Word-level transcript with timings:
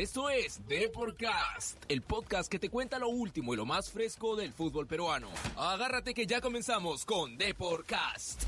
Esto 0.00 0.30
es 0.30 0.66
Deporcast, 0.66 1.76
el 1.90 2.00
podcast 2.00 2.50
que 2.50 2.58
te 2.58 2.70
cuenta 2.70 2.98
lo 2.98 3.10
último 3.10 3.52
y 3.52 3.58
lo 3.58 3.66
más 3.66 3.90
fresco 3.90 4.34
del 4.34 4.50
fútbol 4.50 4.86
peruano. 4.86 5.28
Agárrate 5.58 6.14
que 6.14 6.26
ya 6.26 6.40
comenzamos 6.40 7.04
con 7.04 7.36
Deporcast. 7.36 8.42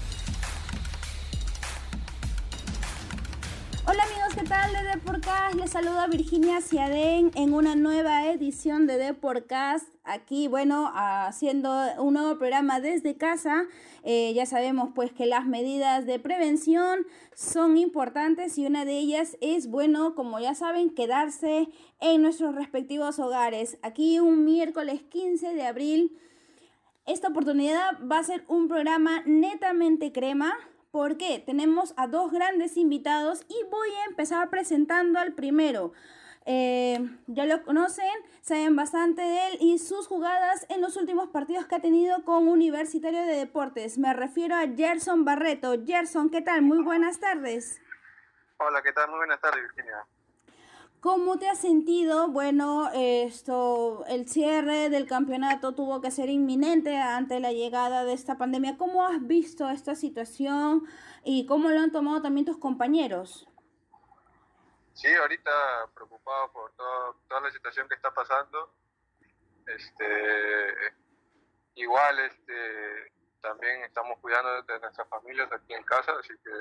Hola 3.92 4.04
amigos, 4.04 4.34
¿qué 4.34 4.44
tal 4.44 4.72
de 4.72 4.84
Deporcast? 4.84 5.54
Les 5.54 5.70
saluda 5.70 6.06
Virginia 6.06 6.62
Ciadén 6.62 7.30
en 7.34 7.52
una 7.52 7.74
nueva 7.74 8.26
edición 8.26 8.86
de 8.86 8.96
Deporcast. 8.96 9.86
Aquí, 10.02 10.48
bueno, 10.48 10.90
haciendo 10.94 11.70
un 11.98 12.14
nuevo 12.14 12.38
programa 12.38 12.80
desde 12.80 13.18
casa. 13.18 13.66
Eh, 14.02 14.32
ya 14.32 14.46
sabemos 14.46 14.92
pues 14.94 15.12
que 15.12 15.26
las 15.26 15.44
medidas 15.44 16.06
de 16.06 16.18
prevención 16.18 17.00
son 17.34 17.76
importantes 17.76 18.56
y 18.56 18.64
una 18.64 18.86
de 18.86 18.96
ellas 18.96 19.36
es, 19.42 19.68
bueno, 19.68 20.14
como 20.14 20.40
ya 20.40 20.54
saben, 20.54 20.94
quedarse 20.94 21.68
en 22.00 22.22
nuestros 22.22 22.54
respectivos 22.54 23.18
hogares. 23.18 23.76
Aquí 23.82 24.20
un 24.20 24.46
miércoles 24.46 25.02
15 25.02 25.52
de 25.52 25.66
abril. 25.66 26.18
Esta 27.04 27.28
oportunidad 27.28 27.98
va 28.10 28.20
a 28.20 28.24
ser 28.24 28.42
un 28.48 28.68
programa 28.68 29.22
netamente 29.26 30.12
crema 30.12 30.54
porque 30.92 31.42
tenemos 31.44 31.94
a 31.96 32.06
dos 32.06 32.30
grandes 32.30 32.76
invitados 32.76 33.44
y 33.48 33.64
voy 33.70 33.88
a 33.90 34.04
empezar 34.04 34.48
presentando 34.50 35.18
al 35.18 35.32
primero. 35.32 35.92
Eh, 36.44 36.98
ya 37.28 37.46
lo 37.46 37.62
conocen, 37.62 38.10
saben 38.42 38.76
bastante 38.76 39.22
de 39.22 39.48
él 39.48 39.58
y 39.60 39.78
sus 39.78 40.06
jugadas 40.06 40.66
en 40.68 40.80
los 40.80 40.96
últimos 40.96 41.30
partidos 41.30 41.66
que 41.66 41.76
ha 41.76 41.80
tenido 41.80 42.24
con 42.24 42.46
Universitario 42.46 43.20
de 43.20 43.36
Deportes. 43.36 43.96
Me 43.96 44.12
refiero 44.12 44.54
a 44.54 44.68
Gerson 44.68 45.24
Barreto. 45.24 45.74
Gerson, 45.86 46.30
¿qué 46.30 46.42
tal? 46.42 46.62
Muy 46.62 46.82
buenas 46.82 47.20
tardes. 47.20 47.80
Hola, 48.58 48.82
¿qué 48.82 48.92
tal? 48.92 49.08
Muy 49.08 49.18
buenas 49.18 49.40
tardes, 49.40 49.62
Virginia. 49.62 50.06
¿Cómo 51.02 51.36
te 51.36 51.48
has 51.48 51.58
sentido? 51.58 52.28
Bueno, 52.28 52.88
esto, 52.94 54.04
el 54.06 54.28
cierre 54.28 54.88
del 54.88 55.08
campeonato 55.08 55.74
tuvo 55.74 56.00
que 56.00 56.12
ser 56.12 56.28
inminente 56.28 56.96
ante 56.96 57.40
la 57.40 57.50
llegada 57.50 58.04
de 58.04 58.12
esta 58.12 58.38
pandemia. 58.38 58.78
¿Cómo 58.78 59.04
has 59.04 59.26
visto 59.26 59.68
esta 59.68 59.96
situación 59.96 60.86
y 61.24 61.44
cómo 61.46 61.70
lo 61.70 61.80
han 61.80 61.90
tomado 61.90 62.22
también 62.22 62.46
tus 62.46 62.56
compañeros? 62.56 63.48
Sí, 64.94 65.12
ahorita 65.12 65.50
preocupado 65.92 66.52
por 66.52 66.72
toda 66.76 67.40
la 67.40 67.50
situación 67.50 67.88
que 67.88 67.96
está 67.96 68.14
pasando. 68.14 68.72
Este, 69.66 70.94
igual, 71.74 72.16
este, 72.20 73.12
también 73.40 73.82
estamos 73.82 74.20
cuidando 74.20 74.62
de 74.62 74.78
nuestras 74.78 75.08
familias 75.08 75.50
aquí 75.50 75.74
en 75.74 75.82
casa, 75.82 76.12
así 76.12 76.32
que 76.44 76.52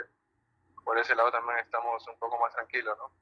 por 0.83 0.97
ese 0.97 1.13
lado 1.13 1.31
también 1.31 1.59
estamos 1.59 2.07
un 2.07 2.17
poco 2.17 2.39
más 2.39 2.51
tranquilos, 2.55 2.97
¿no? 2.97 3.20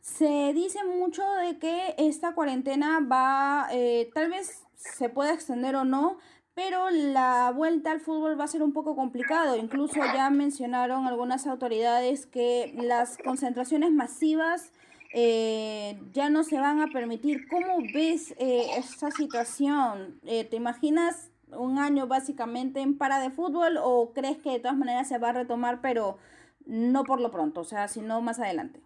Se 0.00 0.52
dice 0.54 0.82
mucho 0.84 1.22
de 1.34 1.58
que 1.58 1.94
esta 1.98 2.34
cuarentena 2.34 3.00
va, 3.00 3.68
eh, 3.70 4.10
tal 4.14 4.30
vez 4.30 4.64
se 4.76 5.10
pueda 5.10 5.34
extender 5.34 5.76
o 5.76 5.84
no, 5.84 6.16
pero 6.54 6.88
la 6.90 7.52
vuelta 7.54 7.92
al 7.92 8.00
fútbol 8.00 8.38
va 8.38 8.44
a 8.44 8.48
ser 8.48 8.62
un 8.62 8.72
poco 8.72 8.96
complicado. 8.96 9.56
Incluso 9.56 10.00
ya 10.14 10.30
mencionaron 10.30 11.06
algunas 11.06 11.46
autoridades 11.46 12.26
que 12.26 12.74
las 12.76 13.18
concentraciones 13.18 13.92
masivas 13.92 14.72
eh, 15.12 16.00
ya 16.12 16.30
no 16.30 16.44
se 16.44 16.58
van 16.58 16.80
a 16.80 16.86
permitir. 16.86 17.46
¿Cómo 17.48 17.78
ves 17.92 18.34
eh, 18.38 18.70
esta 18.78 19.10
situación? 19.10 20.18
¿Te 20.22 20.56
imaginas 20.56 21.30
un 21.52 21.78
año 21.78 22.06
básicamente 22.06 22.80
en 22.80 22.96
para 22.96 23.20
de 23.20 23.30
fútbol 23.30 23.78
o 23.82 24.12
crees 24.14 24.38
que 24.38 24.50
de 24.50 24.60
todas 24.60 24.78
maneras 24.78 25.08
se 25.08 25.18
va 25.18 25.30
a 25.30 25.32
retomar, 25.32 25.80
pero 25.82 26.16
no 26.64 27.04
por 27.04 27.20
lo 27.20 27.30
pronto, 27.30 27.60
o 27.60 27.64
sea, 27.64 27.88
sino 27.88 28.20
más 28.22 28.38
adelante? 28.38 28.80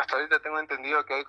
Hasta 0.00 0.16
ahorita 0.16 0.40
tengo 0.40 0.58
entendido 0.58 1.04
que 1.04 1.14
hay 1.14 1.24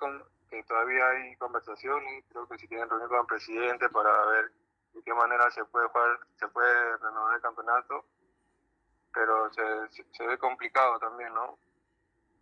que 0.48 0.62
todavía 0.64 1.06
hay 1.10 1.36
conversaciones, 1.36 2.24
creo 2.30 2.48
que 2.48 2.58
si 2.58 2.68
quieren 2.68 2.88
reunir 2.88 3.08
con 3.08 3.20
el 3.20 3.26
presidente 3.26 3.88
para 3.90 4.24
ver 4.26 4.50
de 4.94 5.02
qué 5.02 5.14
manera 5.14 5.50
se 5.50 5.64
puede 5.66 5.88
jugar, 5.88 6.20
se 6.38 6.48
puede 6.48 6.96
renovar 6.96 7.36
el 7.36 7.42
campeonato, 7.42 8.06
pero 9.12 9.52
se, 9.52 10.04
se, 10.12 10.26
ve 10.26 10.38
complicado 10.38 10.98
también, 10.98 11.32
¿no? 11.34 11.58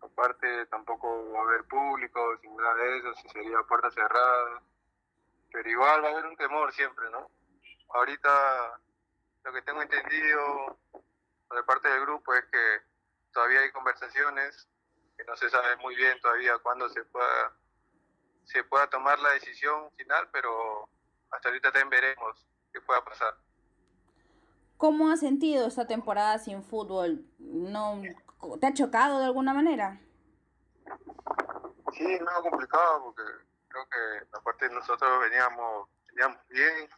Aparte 0.02 0.66
tampoco 0.66 1.32
va 1.32 1.40
a 1.40 1.42
haber 1.42 1.64
público, 1.64 2.38
sin 2.40 2.56
nada 2.56 2.74
de 2.74 2.98
eso, 2.98 3.14
si 3.14 3.28
sería 3.28 3.62
puerta 3.62 3.90
cerrada, 3.90 4.62
pero 5.52 5.68
igual 5.68 6.02
va 6.04 6.08
a 6.08 6.12
haber 6.12 6.26
un 6.26 6.36
temor 6.36 6.72
siempre, 6.72 7.10
¿no? 7.10 7.28
Ahorita 7.90 8.80
lo 9.44 9.52
que 9.52 9.62
tengo 9.62 9.82
entendido 9.82 10.78
de 11.54 11.62
parte 11.64 11.88
del 11.88 12.02
grupo 12.02 12.34
es 12.34 12.44
que 12.44 12.82
todavía 13.32 13.60
hay 13.60 13.72
conversaciones 13.72 14.68
no 15.26 15.36
se 15.36 15.48
sabe 15.50 15.76
muy 15.76 15.94
bien 15.96 16.20
todavía 16.20 16.58
cuándo 16.58 16.88
se 16.88 17.04
pueda, 17.04 17.52
se 18.44 18.64
pueda 18.64 18.88
tomar 18.88 19.18
la 19.18 19.32
decisión 19.32 19.90
final, 19.96 20.28
pero 20.32 20.88
hasta 21.30 21.48
ahorita 21.48 21.72
también 21.72 21.90
veremos 21.90 22.46
qué 22.72 22.80
pueda 22.80 23.04
pasar. 23.04 23.34
¿Cómo 24.76 25.10
has 25.10 25.20
sentido 25.20 25.66
esta 25.66 25.86
temporada 25.86 26.38
sin 26.38 26.62
fútbol? 26.62 27.24
¿No, 27.38 28.00
¿Te 28.60 28.66
ha 28.66 28.74
chocado 28.74 29.18
de 29.18 29.26
alguna 29.26 29.52
manera? 29.52 30.00
Sí, 31.92 32.14
es 32.14 32.20
algo 32.20 32.50
complicado 32.50 33.04
porque 33.04 33.22
creo 33.68 33.88
que 33.88 34.26
aparte 34.38 34.68
nosotros 34.70 35.20
veníamos, 35.20 35.88
veníamos 36.08 36.38
bien, 36.48 36.88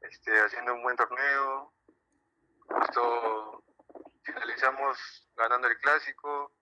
este, 0.00 0.40
haciendo 0.40 0.74
un 0.74 0.82
buen 0.82 0.96
torneo, 0.96 1.72
justo 2.68 3.64
finalizamos 4.22 5.28
ganando 5.36 5.68
el 5.68 5.78
clásico, 5.78 6.52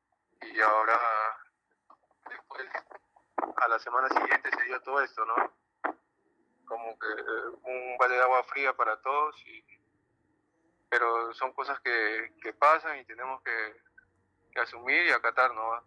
y 0.43 0.61
ahora 0.61 0.99
después 2.29 2.67
a 3.57 3.69
la 3.69 3.79
semana 3.79 4.09
siguiente 4.09 4.51
se 4.57 4.65
dio 4.65 4.81
todo 4.83 5.01
esto, 5.01 5.25
¿no? 5.25 5.35
Como 6.67 6.99
que 6.99 7.07
eh, 7.07 7.49
un 7.63 7.97
balde 7.99 8.17
de 8.17 8.23
agua 8.23 8.43
fría 8.45 8.73
para 8.75 9.01
todos, 9.01 9.37
y, 9.47 9.65
pero 10.89 11.33
son 11.35 11.53
cosas 11.53 11.81
que, 11.81 12.33
que 12.43 12.53
pasan 12.53 12.99
y 12.99 13.05
tenemos 13.05 13.43
que, 13.43 13.87
asumir 14.61 15.07
y 15.07 15.11
acatar, 15.11 15.53
¿no? 15.55 15.83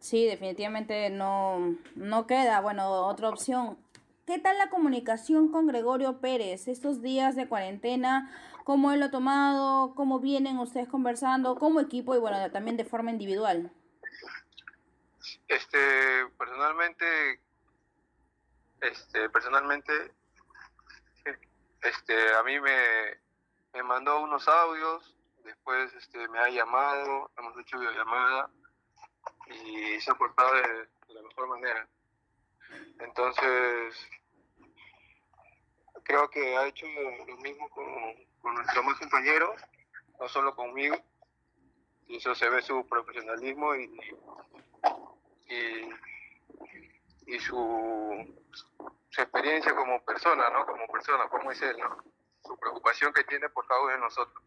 Sí, 0.00 0.26
definitivamente 0.26 1.08
no, 1.08 1.76
no 1.94 2.26
queda, 2.26 2.60
bueno, 2.60 3.06
otra 3.06 3.28
opción. 3.28 3.78
¿Qué 4.26 4.38
tal 4.38 4.58
la 4.58 4.70
comunicación 4.70 5.50
con 5.50 5.66
Gregorio 5.66 6.20
Pérez 6.20 6.68
estos 6.68 7.02
días 7.02 7.34
de 7.34 7.48
cuarentena? 7.48 8.30
¿Cómo 8.64 8.92
él 8.92 9.00
lo 9.00 9.06
ha 9.06 9.10
tomado? 9.10 9.94
¿Cómo 9.94 10.20
vienen 10.20 10.58
ustedes 10.58 10.88
conversando 10.88 11.56
como 11.56 11.80
equipo 11.80 12.14
y 12.14 12.18
bueno, 12.18 12.50
también 12.50 12.76
de 12.76 12.84
forma 12.84 13.10
individual? 13.10 13.72
Este, 15.48 16.26
personalmente, 16.38 17.40
este, 18.80 19.28
personalmente, 19.30 19.92
este, 21.82 22.34
a 22.34 22.42
mí 22.44 22.60
me, 22.60 23.18
me 23.72 23.82
mandó 23.82 24.20
unos 24.20 24.46
audios, 24.46 25.16
después 25.44 25.92
este, 25.94 26.28
me 26.28 26.38
ha 26.38 26.48
llamado, 26.50 27.30
hemos 27.36 27.58
hecho 27.58 27.78
videollamada 27.80 28.50
y 29.48 30.00
se 30.00 30.10
ha 30.10 30.14
portado 30.14 30.54
de 30.54 30.88
la 31.14 31.22
mejor 31.22 31.48
manera. 31.48 31.88
Entonces, 32.98 34.08
creo 36.04 36.28
que 36.30 36.56
ha 36.56 36.66
hecho 36.66 36.86
lo 37.26 37.36
mismo 37.38 37.68
con, 37.70 37.86
con 38.40 38.54
nuestros 38.54 38.84
más 38.84 38.98
compañeros, 38.98 39.60
no 40.18 40.28
solo 40.28 40.54
conmigo, 40.54 40.96
y 42.08 42.16
eso 42.16 42.34
se 42.34 42.48
ve 42.48 42.60
su 42.62 42.84
profesionalismo 42.86 43.74
y, 43.76 43.90
y, 47.26 47.38
su, 47.38 48.36
su, 49.10 49.20
experiencia 49.20 49.74
como 49.74 50.02
persona, 50.04 50.50
¿no? 50.50 50.66
Como 50.66 50.86
persona, 50.88 51.28
como 51.28 51.52
es 51.52 51.62
él, 51.62 51.76
¿no? 51.78 52.02
Su 52.44 52.58
preocupación 52.58 53.12
que 53.12 53.22
tiene 53.24 53.48
por 53.48 53.66
cada 53.66 53.80
uno 53.82 53.92
de 53.92 53.98
nosotros. 53.98 54.42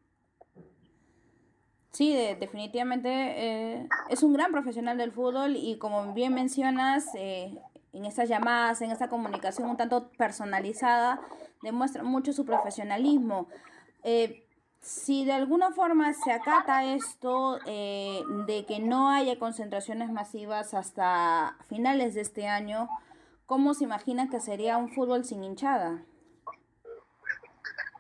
Sí, 1.91 2.13
definitivamente 2.39 3.09
eh, 3.09 3.87
es 4.09 4.23
un 4.23 4.33
gran 4.33 4.51
profesional 4.51 4.97
del 4.97 5.11
fútbol 5.11 5.55
y 5.55 5.77
como 5.77 6.13
bien 6.13 6.33
mencionas, 6.33 7.05
eh, 7.15 7.55
en 7.93 8.05
estas 8.05 8.27
llamadas, 8.27 8.81
en 8.81 8.91
esta 8.91 9.07
comunicación 9.07 9.69
un 9.69 9.77
tanto 9.77 10.09
personalizada, 10.17 11.21
demuestra 11.61 12.03
mucho 12.03 12.33
su 12.33 12.43
profesionalismo. 12.43 13.47
Eh, 14.03 14.47
si 14.81 15.23
de 15.25 15.33
alguna 15.33 15.71
forma 15.71 16.11
se 16.13 16.31
acata 16.33 16.83
esto 16.83 17.59
eh, 17.65 18.21
de 18.47 18.65
que 18.65 18.79
no 18.79 19.09
haya 19.09 19.39
concentraciones 19.39 20.11
masivas 20.11 20.73
hasta 20.73 21.55
finales 21.69 22.15
de 22.15 22.21
este 22.21 22.47
año, 22.47 22.89
¿cómo 23.45 23.75
se 23.75 23.85
imagina 23.85 24.29
que 24.29 24.41
sería 24.41 24.77
un 24.77 24.89
fútbol 24.89 25.23
sin 25.23 25.43
hinchada? 25.43 26.03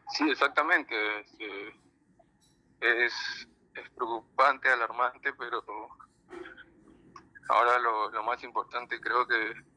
Sí, 0.09 0.29
exactamente. 0.29 0.95
Este, 1.21 1.69
es, 2.81 3.13
preocupante, 3.95 4.69
alarmante, 4.69 5.33
pero 5.33 5.63
ahora 7.49 7.79
lo 7.79 8.23
más 8.23 8.43
importante 8.43 8.99
creo 8.99 9.25
que 9.27 9.72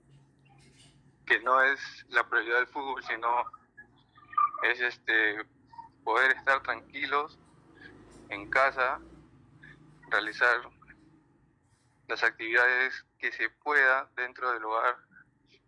que 1.26 1.40
no 1.40 1.60
es 1.62 2.06
la 2.08 2.28
prioridad 2.28 2.58
del 2.58 2.68
fútbol, 2.68 3.02
sino 3.04 3.50
es 4.62 4.80
este 4.80 5.44
poder 6.04 6.36
estar 6.36 6.62
tranquilos 6.62 7.38
en 8.28 8.48
casa, 8.48 9.00
realizar 10.08 10.70
las 12.08 12.22
actividades 12.22 13.04
que 13.18 13.32
se 13.32 13.50
pueda 13.50 14.08
dentro 14.16 14.52
del 14.52 14.64
hogar 14.64 14.96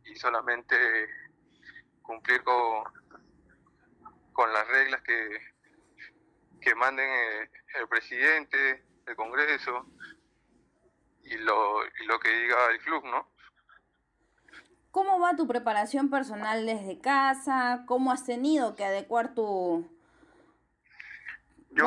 y 0.05 0.15
solamente 0.17 0.77
cumplir 2.03 2.43
con, 2.45 2.85
con 4.33 4.53
las 4.53 4.67
reglas 4.69 5.03
que, 5.03 5.41
que 6.61 6.75
manden 6.77 7.09
eh, 7.11 7.51
el, 7.75 7.89
presidente, 7.89 8.85
el 9.07 9.17
Congreso 9.17 9.87
y 11.25 11.37
lo, 11.39 11.85
y 11.85 12.07
lo 12.07 12.21
que 12.21 12.31
diga 12.31 12.71
el 12.71 12.79
club, 12.81 13.05
¿no? 13.05 13.38
¿Cómo 14.91 15.21
va 15.21 15.37
tu 15.37 15.47
preparación 15.47 16.11
personal 16.11 16.65
desde 16.65 17.01
casa? 17.01 17.85
¿Cómo 17.87 18.11
has 18.11 18.25
tenido 18.25 18.75
que 18.75 18.85
adecuar 18.85 19.35
tu... 19.35 19.87
Yo, 21.71 21.85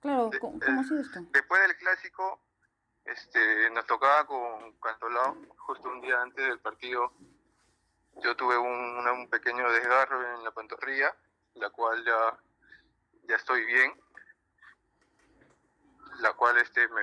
claro, 0.00 0.30
¿cómo, 0.40 0.58
ha 0.80 0.84
sido 0.84 1.00
esto? 1.00 1.20
Después 1.30 1.62
del 1.62 1.76
clásico, 1.76 2.40
este, 3.04 3.70
nos 3.70 3.86
tocaba 3.86 4.26
con 4.26 4.72
Cantolao, 4.80 5.36
justo 5.58 5.88
un 5.88 6.00
día 6.00 6.20
antes 6.20 6.44
del 6.44 6.58
partido. 6.58 7.12
Yo 8.22 8.36
tuve 8.36 8.58
un, 8.58 9.08
un 9.08 9.30
pequeño 9.30 9.70
desgarro 9.70 10.34
en 10.34 10.44
la 10.44 10.50
pantorrilla, 10.50 11.14
la 11.54 11.70
cual 11.70 12.04
ya, 12.04 12.36
ya 13.28 13.36
estoy 13.36 13.64
bien, 13.64 13.92
la 16.18 16.32
cual 16.34 16.58
este, 16.58 16.88
me 16.88 17.02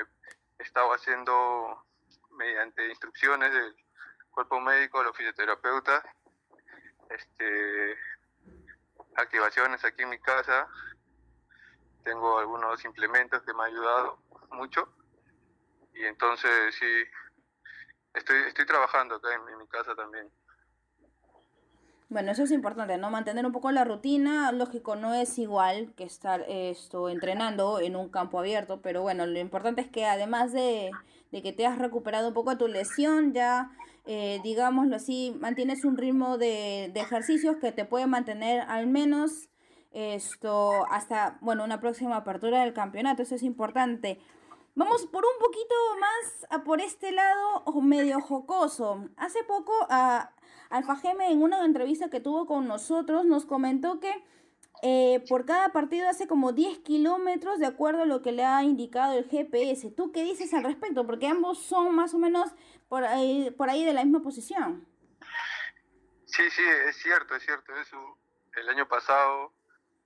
estaba 0.60 0.96
haciendo 0.96 1.86
mediante 2.32 2.88
instrucciones 2.90 3.52
del 3.52 3.76
cuerpo 4.40 4.62
médico, 4.62 5.04
los 5.04 5.18
fisioterapeutas, 5.18 6.02
este, 7.10 7.98
activaciones 9.16 9.84
aquí 9.84 10.04
en 10.04 10.10
mi 10.12 10.20
casa. 10.20 10.66
Tengo 12.06 12.40
algunos 12.40 12.86
implementos 12.86 13.44
que 13.44 13.54
me 13.54 13.64
han 13.64 13.72
ayudado 13.72 14.20
mucho 14.52 14.88
y 15.94 16.06
entonces 16.06 16.74
sí, 16.80 17.04
estoy, 18.14 18.38
estoy 18.48 18.66
trabajando 18.66 19.16
acá 19.16 19.28
en, 19.34 19.58
mi 19.58 19.68
casa 19.68 19.94
también. 19.94 20.32
Bueno, 22.08 22.32
eso 22.32 22.44
es 22.44 22.52
importante, 22.52 22.98
¿no? 22.98 23.12
Mantener 23.12 23.46
un 23.46 23.52
poco 23.52 23.72
la 23.72 23.84
rutina, 23.84 24.54
lógico, 24.54 24.96
no 24.96 25.14
es 25.14 25.38
igual 25.38 25.94
que 25.98 26.06
estar 26.06 26.46
esto 26.48 27.10
entrenando 27.10 27.82
en 27.82 27.98
un 27.98 28.08
campo 28.08 28.40
abierto, 28.40 28.82
pero 28.82 29.02
bueno, 29.02 29.26
lo 29.28 29.38
importante 29.38 29.82
es 29.82 29.90
que 29.90 30.06
además 30.06 30.54
de, 30.54 30.92
de 31.32 31.42
que 31.42 31.52
te 31.52 31.68
has 31.68 31.78
recuperado 31.78 32.30
un 32.30 32.34
poco 32.34 32.52
de 32.52 32.56
tu 32.56 32.70
lesión, 32.70 33.34
ya, 33.34 33.70
eh, 34.12 34.40
digámoslo 34.42 34.96
así, 34.96 35.38
mantienes 35.40 35.86
un 35.86 35.96
ritmo 35.96 36.40
de, 36.40 36.90
de 36.92 37.00
ejercicios 37.00 37.58
que 37.58 37.72
te 37.72 37.86
puede 37.86 38.08
mantener 38.08 38.62
al 38.62 38.88
menos 38.88 39.50
esto 39.92 40.72
hasta, 40.90 41.38
bueno, 41.42 41.64
una 41.64 41.80
próxima 41.80 42.16
apertura 42.16 42.62
del 42.62 42.74
campeonato, 42.74 43.22
eso 43.22 43.36
es 43.36 43.44
importante. 43.44 44.20
Vamos 44.74 45.06
por 45.06 45.24
un 45.24 45.40
poquito 45.40 45.76
más 46.00 46.48
a 46.50 46.64
por 46.64 46.82
este 46.82 47.12
lado 47.12 47.64
medio 47.84 48.20
jocoso. 48.20 49.06
Hace 49.16 49.44
poco 49.44 49.74
a 49.92 50.32
Alfa 50.72 50.96
Geme 50.96 51.32
en 51.32 51.44
una 51.44 51.64
entrevista 51.64 52.10
que 52.10 52.20
tuvo 52.20 52.48
con 52.48 52.68
nosotros 52.68 53.26
nos 53.26 53.46
comentó 53.46 54.00
que 54.00 54.12
eh, 54.82 55.24
por 55.28 55.46
cada 55.46 55.70
partido 55.70 56.08
hace 56.08 56.28
como 56.28 56.54
10 56.54 56.80
kilómetros 56.80 57.60
de 57.60 57.66
acuerdo 57.66 58.04
a 58.04 58.06
lo 58.06 58.22
que 58.22 58.32
le 58.32 58.46
ha 58.46 58.64
indicado 58.64 59.18
el 59.18 59.30
GPS. 59.30 59.92
¿Tú 59.92 60.12
qué 60.12 60.24
dices 60.24 60.54
al 60.54 60.64
respecto? 60.64 61.06
Porque 61.06 61.28
ambos 61.28 61.62
son 61.62 61.94
más 61.96 62.14
o 62.14 62.18
menos 62.18 62.52
por 62.88 63.04
ahí, 63.04 63.52
por 63.58 63.70
ahí 63.70 63.84
de 63.84 63.94
la 63.94 64.04
misma 64.04 64.22
posición. 64.22 64.88
Sí, 66.26 66.44
sí, 66.50 66.62
es 66.88 66.96
cierto, 66.98 67.36
es 67.36 67.44
cierto. 67.44 67.76
Eso 67.76 68.18
el 68.56 68.70
año 68.70 68.88
pasado, 68.88 69.54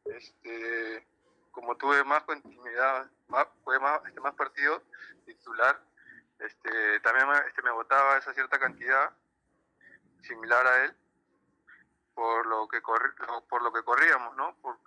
este, 0.06 1.06
como 1.52 1.76
tuve 1.78 2.04
más 2.04 2.24
continuidad, 2.24 3.10
más, 3.28 3.48
jugué 3.64 3.80
más, 3.80 4.02
este, 4.08 4.20
más 4.22 4.34
partidos 4.36 4.82
titular, 5.26 5.80
este, 6.40 7.00
también 7.02 7.28
este, 7.48 7.62
me 7.62 7.72
votaba 7.72 8.18
esa 8.18 8.34
cierta 8.34 8.60
cantidad 8.60 9.12
similar 10.22 10.66
a 10.66 10.86
él 10.86 10.96
por 12.14 12.46
lo 12.48 12.68
que 12.68 12.82
corri, 12.82 13.10
por 13.50 13.62
lo 13.62 13.72
que 13.72 13.84
corríamos, 13.84 14.36
¿no? 14.36 14.56
Por, 14.62 14.78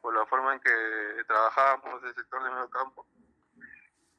por 0.00 0.14
la 0.14 0.26
forma 0.26 0.54
en 0.54 0.60
que 0.60 1.24
trabajábamos 1.26 2.02
el 2.04 2.14
sector 2.14 2.42
de 2.44 2.50
medio 2.50 2.70
campo. 2.70 3.06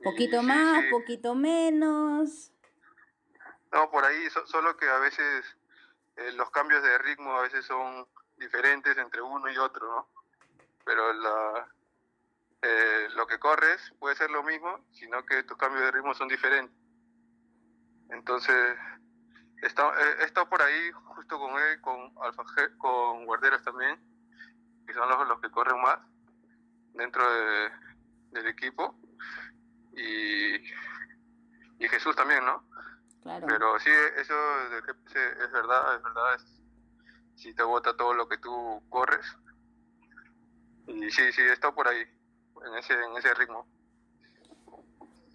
Poquito 0.03 0.43
más, 0.43 0.85
poquito 0.91 1.35
menos. 1.35 2.51
No, 3.71 3.89
por 3.89 4.05
ahí, 4.05 4.29
solo 4.45 4.77
que 4.77 4.87
a 4.87 4.99
veces 4.99 5.45
eh, 6.17 6.31
los 6.33 6.49
cambios 6.51 6.83
de 6.83 6.97
ritmo 6.99 7.35
a 7.35 7.41
veces 7.41 7.65
son 7.65 8.07
diferentes 8.37 8.97
entre 8.97 9.21
uno 9.21 9.49
y 9.51 9.57
otro, 9.57 9.87
¿no? 9.87 10.07
pero 10.85 11.11
la, 11.13 11.67
eh, 12.61 13.09
lo 13.15 13.27
que 13.27 13.39
corres 13.39 13.93
puede 13.99 14.15
ser 14.15 14.29
lo 14.29 14.43
mismo, 14.43 14.85
sino 14.91 15.25
que 15.25 15.43
tus 15.43 15.57
cambios 15.57 15.83
de 15.83 15.91
ritmo 15.91 16.13
son 16.13 16.27
diferentes. 16.27 16.75
Entonces, 18.09 18.77
he 19.61 19.65
estado, 19.67 20.49
por 20.49 20.61
ahí 20.61 20.91
justo 21.25 21.39
con 21.39 21.59
él, 21.59 21.81
con 21.81 22.11
Alfa 22.21 22.43
con 22.77 23.25
Guarderas 23.25 23.63
también, 23.63 23.99
que 24.85 24.93
son 24.93 25.09
los, 25.09 25.27
los 25.27 25.41
que 25.41 25.49
corren 25.49 25.81
más 25.81 25.97
dentro 26.93 27.23
de, 27.27 27.69
del 28.31 28.47
equipo. 28.47 28.95
Y, 29.93 30.55
y 30.55 31.87
Jesús 31.89 32.15
también, 32.15 32.45
¿no? 32.45 32.63
Claro. 33.23 33.47
Pero 33.47 33.79
sí, 33.79 33.89
eso 34.17 34.35
es 34.75 35.51
verdad, 35.51 35.95
es 35.95 36.03
verdad. 36.03 36.39
si 37.35 37.53
te 37.55 37.63
bota 37.63 37.97
todo 37.97 38.13
lo 38.13 38.27
que 38.27 38.37
tú 38.37 38.83
corres, 38.89 39.25
y 40.87 41.09
sí, 41.09 41.31
sí, 41.31 41.41
está 41.41 41.73
por 41.73 41.87
ahí, 41.87 42.03
en 42.67 42.77
ese, 42.77 42.93
en 42.93 43.17
ese 43.17 43.33
ritmo. 43.33 43.65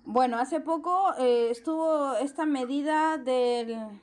Bueno, 0.05 0.39
hace 0.39 0.61
poco 0.61 1.15
eh, 1.19 1.51
estuvo 1.51 2.15
esta 2.15 2.47
medida 2.47 3.19
de 3.19 4.01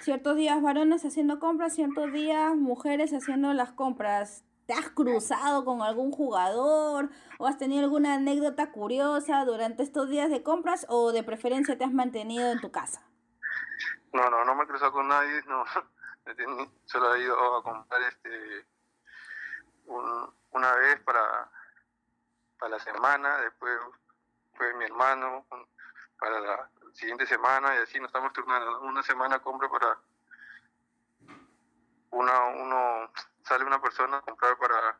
ciertos 0.00 0.36
días 0.36 0.62
varones 0.62 1.04
haciendo 1.04 1.38
compras, 1.38 1.74
ciertos 1.74 2.12
días 2.12 2.54
mujeres 2.56 3.12
haciendo 3.12 3.52
las 3.52 3.72
compras. 3.72 4.44
¿Te 4.66 4.74
has 4.74 4.90
cruzado 4.90 5.64
con 5.64 5.82
algún 5.82 6.12
jugador 6.12 7.10
o 7.38 7.46
has 7.46 7.58
tenido 7.58 7.82
alguna 7.82 8.14
anécdota 8.14 8.70
curiosa 8.70 9.44
durante 9.44 9.82
estos 9.82 10.08
días 10.08 10.30
de 10.30 10.42
compras 10.42 10.86
o 10.88 11.12
de 11.12 11.24
preferencia 11.24 11.76
te 11.76 11.84
has 11.84 11.92
mantenido 11.92 12.52
en 12.52 12.60
tu 12.60 12.70
casa? 12.70 13.02
No, 14.12 14.30
no, 14.30 14.44
no 14.44 14.54
me 14.54 14.64
he 14.64 14.66
cruzado 14.66 14.92
con 14.92 15.08
nadie, 15.08 15.42
no. 15.46 15.64
Solo 16.84 17.14
he 17.14 17.22
ido 17.22 17.56
a 17.56 17.62
comprar 17.62 18.02
este 18.02 18.66
un, 19.86 20.32
una 20.52 20.72
vez 20.76 21.00
para, 21.00 21.50
para 22.58 22.76
la 22.76 22.78
semana, 22.78 23.38
después 23.38 23.78
fue 24.54 24.72
mi 24.74 24.84
hermano 24.84 25.44
para 26.22 26.40
la 26.40 26.68
siguiente 26.92 27.26
semana 27.26 27.74
y 27.74 27.78
así 27.78 27.98
nos 27.98 28.06
estamos 28.06 28.32
turnando. 28.32 28.80
Una 28.82 29.02
semana 29.02 29.40
compro 29.40 29.68
para 29.68 29.98
una, 32.12 32.44
uno 32.62 33.10
sale 33.42 33.64
una 33.64 33.82
persona 33.82 34.18
a 34.18 34.20
comprar 34.20 34.56
para, 34.56 34.96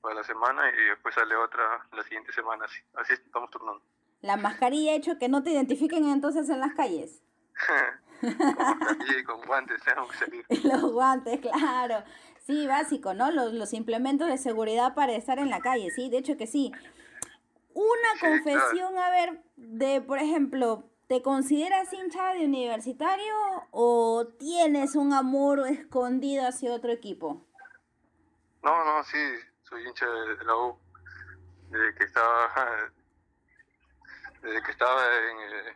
para 0.00 0.14
la 0.14 0.24
semana 0.24 0.70
y 0.70 0.88
después 0.88 1.14
sale 1.14 1.36
otra 1.36 1.86
la 1.92 2.02
siguiente 2.02 2.32
semana, 2.32 2.64
así, 2.64 2.80
así 2.94 3.12
estamos 3.12 3.50
turnando. 3.50 3.82
La 4.22 4.38
mascarilla 4.38 4.92
ha 4.92 4.94
hecho 4.94 5.18
que 5.18 5.28
no 5.28 5.42
te 5.42 5.50
identifiquen 5.50 6.08
entonces 6.08 6.48
en 6.48 6.60
las 6.60 6.74
calles. 6.74 7.22
con, 8.20 9.24
con 9.26 9.46
guantes 9.46 9.82
tenemos 9.82 10.10
que 10.12 10.16
salir. 10.16 10.46
Los 10.64 10.92
guantes, 10.92 11.40
claro. 11.40 12.04
Sí, 12.46 12.66
básico, 12.66 13.12
¿no? 13.12 13.30
Los, 13.30 13.52
los 13.52 13.74
implementos 13.74 14.28
de 14.28 14.38
seguridad 14.38 14.94
para 14.94 15.12
estar 15.12 15.38
en 15.38 15.50
la 15.50 15.60
calle, 15.60 15.90
sí, 15.90 16.08
de 16.08 16.16
hecho 16.16 16.38
que 16.38 16.46
sí. 16.46 16.72
Una 17.78 18.08
confesión, 18.20 18.98
a 18.98 19.10
ver, 19.10 19.40
de, 19.54 20.00
por 20.00 20.18
ejemplo, 20.18 20.82
¿te 21.06 21.22
consideras 21.22 21.92
hincha 21.92 22.34
de 22.34 22.44
universitario 22.44 23.34
o 23.70 24.26
tienes 24.36 24.96
un 24.96 25.12
amor 25.12 25.60
escondido 25.68 26.48
hacia 26.48 26.74
otro 26.74 26.90
equipo? 26.90 27.46
No, 28.64 28.84
no, 28.84 29.04
sí, 29.04 29.18
soy 29.62 29.86
hincha 29.86 30.06
de, 30.06 30.44
la 30.44 30.56
U. 30.56 30.76
Desde 31.70 31.94
que 31.94 32.04
estaba, 32.04 32.50
desde 34.42 34.60
que 34.60 34.70
estaba 34.72 35.04
en, 35.30 35.38
eh, 35.38 35.74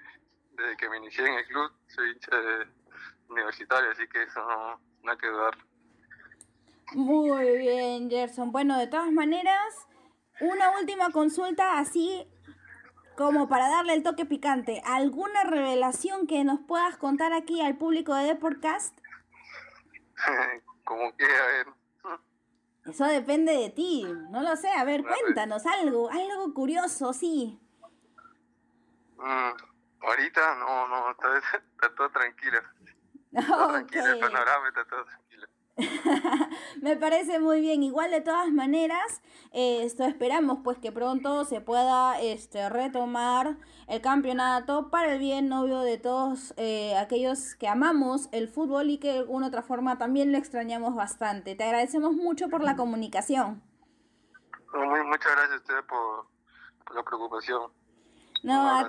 desde 0.56 0.76
que 0.78 0.88
me 0.88 0.96
inicié 0.96 1.24
en 1.24 1.34
el 1.34 1.46
club, 1.46 1.70
soy 1.86 2.10
hincha 2.10 2.36
de 2.36 2.66
universitario, 3.28 3.92
así 3.92 4.08
que 4.08 4.24
eso 4.24 4.40
no, 4.40 4.80
no 5.04 5.12
hay 5.12 5.18
que 5.18 5.28
dudar. 5.28 5.56
Muy 6.94 7.58
bien, 7.58 8.10
Gerson. 8.10 8.50
Bueno, 8.50 8.76
de 8.76 8.88
todas 8.88 9.12
maneras, 9.12 9.86
una 10.42 10.78
última 10.78 11.10
consulta 11.10 11.78
así 11.78 12.28
como 13.16 13.48
para 13.48 13.68
darle 13.68 13.94
el 13.94 14.02
toque 14.02 14.26
picante. 14.26 14.82
¿Alguna 14.84 15.44
revelación 15.44 16.26
que 16.26 16.44
nos 16.44 16.60
puedas 16.60 16.96
contar 16.96 17.32
aquí 17.32 17.60
al 17.60 17.76
público 17.76 18.14
de 18.14 18.24
Deportcast? 18.24 18.98
como 20.84 21.14
que, 21.16 21.24
a 21.24 21.46
ver. 21.46 21.66
Eso 22.86 23.04
depende 23.04 23.52
de 23.52 23.70
ti. 23.70 24.04
No 24.30 24.42
lo 24.42 24.56
sé. 24.56 24.68
A 24.70 24.84
ver, 24.84 25.04
cuéntanos 25.04 25.64
algo, 25.66 26.10
algo 26.10 26.52
curioso, 26.52 27.12
sí. 27.12 27.60
Mm, 29.18 29.52
ahorita 30.04 30.54
no, 30.56 30.88
no, 30.88 31.10
está, 31.12 31.40
todo 31.96 32.10
tranquilo. 32.10 32.60
Está 33.32 33.68
tranquilo, 33.68 34.06
el 34.08 34.18
panorama 34.18 34.68
está 34.68 34.84
todo 34.84 35.04
tranquilo. 35.04 35.21
Me 36.82 36.96
parece 36.96 37.38
muy 37.38 37.60
bien. 37.60 37.82
Igual 37.82 38.10
de 38.10 38.20
todas 38.20 38.50
maneras, 38.50 39.22
esto 39.52 40.04
esperamos 40.04 40.58
pues 40.62 40.78
que 40.78 40.92
pronto 40.92 41.44
se 41.44 41.60
pueda 41.60 42.20
este, 42.20 42.68
retomar 42.68 43.56
el 43.88 44.00
campeonato 44.00 44.90
para 44.90 45.14
el 45.14 45.18
bien 45.18 45.48
novio 45.48 45.80
de 45.80 45.98
todos 45.98 46.54
eh, 46.56 46.96
aquellos 46.96 47.54
que 47.54 47.68
amamos 47.68 48.28
el 48.32 48.48
fútbol 48.48 48.90
y 48.90 48.98
que 48.98 49.12
de 49.12 49.18
alguna 49.20 49.48
otra 49.48 49.62
forma 49.62 49.98
también 49.98 50.32
lo 50.32 50.38
extrañamos 50.38 50.94
bastante. 50.94 51.54
Te 51.54 51.64
agradecemos 51.64 52.12
mucho 52.12 52.48
por 52.48 52.62
la 52.62 52.76
comunicación. 52.76 53.62
muchas 54.72 55.32
gracias 55.32 55.52
a 55.52 55.56
usted 55.56 55.84
por, 55.86 56.26
la 56.94 57.02
preocupación. 57.02 57.70
No, 58.42 58.88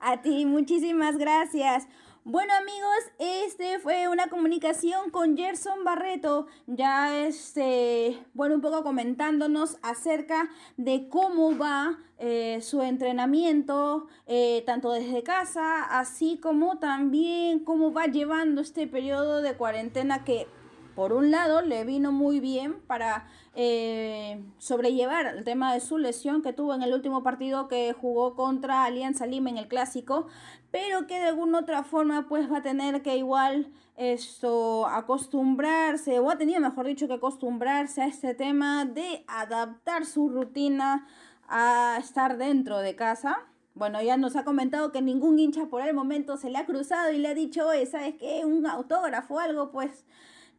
a 0.00 0.20
ti, 0.20 0.44
muchísimas 0.44 1.16
gracias. 1.16 1.88
Bueno 2.26 2.54
amigos, 2.54 3.12
este 3.18 3.78
fue 3.80 4.08
una 4.08 4.28
comunicación 4.28 5.10
con 5.10 5.36
Gerson 5.36 5.84
Barreto, 5.84 6.46
ya 6.66 7.18
este, 7.26 8.18
bueno, 8.32 8.54
un 8.54 8.62
poco 8.62 8.82
comentándonos 8.82 9.76
acerca 9.82 10.48
de 10.78 11.10
cómo 11.10 11.58
va 11.58 11.98
eh, 12.18 12.60
su 12.62 12.80
entrenamiento, 12.80 14.06
eh, 14.26 14.62
tanto 14.64 14.92
desde 14.92 15.22
casa, 15.22 15.82
así 15.82 16.38
como 16.38 16.78
también 16.78 17.58
cómo 17.62 17.92
va 17.92 18.06
llevando 18.06 18.62
este 18.62 18.86
periodo 18.86 19.42
de 19.42 19.58
cuarentena 19.58 20.24
que 20.24 20.46
por 20.94 21.12
un 21.12 21.30
lado 21.30 21.60
le 21.60 21.84
vino 21.84 22.10
muy 22.10 22.40
bien 22.40 22.80
para 22.86 23.28
eh, 23.56 24.42
sobrellevar 24.58 25.26
el 25.26 25.44
tema 25.44 25.72
de 25.72 25.80
su 25.80 25.98
lesión 25.98 26.42
que 26.42 26.52
tuvo 26.52 26.74
en 26.74 26.82
el 26.82 26.92
último 26.92 27.22
partido 27.22 27.68
que 27.68 27.92
jugó 27.92 28.34
contra 28.34 28.84
Alianza 28.84 29.26
Lima 29.26 29.50
en 29.50 29.58
el 29.58 29.68
clásico, 29.68 30.26
pero 30.70 31.06
que 31.06 31.18
de 31.18 31.28
alguna 31.28 31.60
otra 31.60 31.84
forma 31.84 32.26
pues 32.28 32.50
va 32.50 32.58
a 32.58 32.62
tener 32.62 33.02
que 33.02 33.16
igual 33.16 33.70
esto 33.96 34.86
acostumbrarse, 34.86 36.18
o 36.18 36.30
ha 36.30 36.36
tenido 36.36 36.60
mejor 36.60 36.86
dicho 36.86 37.06
que 37.06 37.14
acostumbrarse 37.14 38.02
a 38.02 38.06
este 38.06 38.34
tema 38.34 38.84
de 38.84 39.24
adaptar 39.28 40.04
su 40.04 40.28
rutina 40.28 41.06
a 41.48 41.98
estar 42.00 42.36
dentro 42.38 42.78
de 42.78 42.96
casa. 42.96 43.46
Bueno, 43.74 44.00
ya 44.02 44.16
nos 44.16 44.36
ha 44.36 44.44
comentado 44.44 44.92
que 44.92 45.02
ningún 45.02 45.38
hincha 45.38 45.66
por 45.66 45.82
el 45.82 45.94
momento 45.94 46.36
se 46.36 46.50
le 46.50 46.58
ha 46.58 46.66
cruzado 46.66 47.12
y 47.12 47.18
le 47.18 47.28
ha 47.28 47.34
dicho, 47.34 47.66
oye, 47.68 47.86
¿sabes 47.86 48.14
qué? 48.18 48.44
Un 48.44 48.66
autógrafo 48.66 49.34
o 49.34 49.38
algo, 49.40 49.70
pues, 49.72 50.04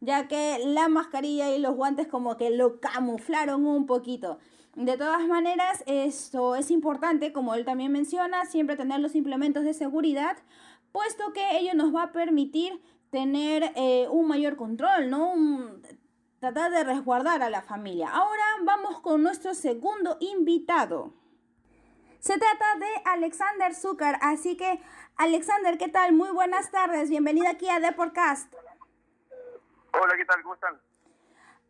ya 0.00 0.28
que 0.28 0.60
la 0.64 0.88
mascarilla 0.88 1.54
y 1.54 1.58
los 1.58 1.74
guantes 1.74 2.06
como 2.08 2.36
que 2.36 2.50
lo 2.50 2.80
camuflaron 2.80 3.66
un 3.66 3.86
poquito. 3.86 4.38
De 4.74 4.96
todas 4.96 5.26
maneras, 5.26 5.82
esto 5.86 6.54
es 6.54 6.70
importante, 6.70 7.32
como 7.32 7.54
él 7.54 7.64
también 7.64 7.92
menciona, 7.92 8.44
siempre 8.44 8.76
tener 8.76 9.00
los 9.00 9.14
implementos 9.14 9.64
de 9.64 9.72
seguridad, 9.72 10.36
puesto 10.92 11.32
que 11.32 11.58
ello 11.58 11.74
nos 11.74 11.94
va 11.94 12.04
a 12.04 12.12
permitir 12.12 12.80
tener 13.10 13.72
eh, 13.74 14.06
un 14.10 14.28
mayor 14.28 14.56
control, 14.56 15.08
¿no? 15.08 15.32
tratar 16.40 16.70
de 16.70 16.84
resguardar 16.84 17.42
a 17.42 17.50
la 17.50 17.62
familia. 17.62 18.08
Ahora 18.10 18.44
vamos 18.62 19.00
con 19.00 19.22
nuestro 19.22 19.54
segundo 19.54 20.16
invitado. 20.20 21.14
Se 22.18 22.38
trata 22.38 22.76
de 22.78 22.86
Alexander 23.04 23.74
Zucker, 23.74 24.16
así 24.20 24.56
que 24.56 24.80
Alexander, 25.16 25.78
¿qué 25.78 25.88
tal? 25.88 26.12
Muy 26.12 26.30
buenas 26.30 26.70
tardes, 26.70 27.08
bienvenido 27.08 27.48
aquí 27.48 27.68
a 27.68 27.80
Deportcast. 27.80 28.52
Hola, 29.98 30.16
¿qué 30.16 30.24
tal? 30.26 30.42
¿Cómo 30.42 30.54
están? 30.54 30.78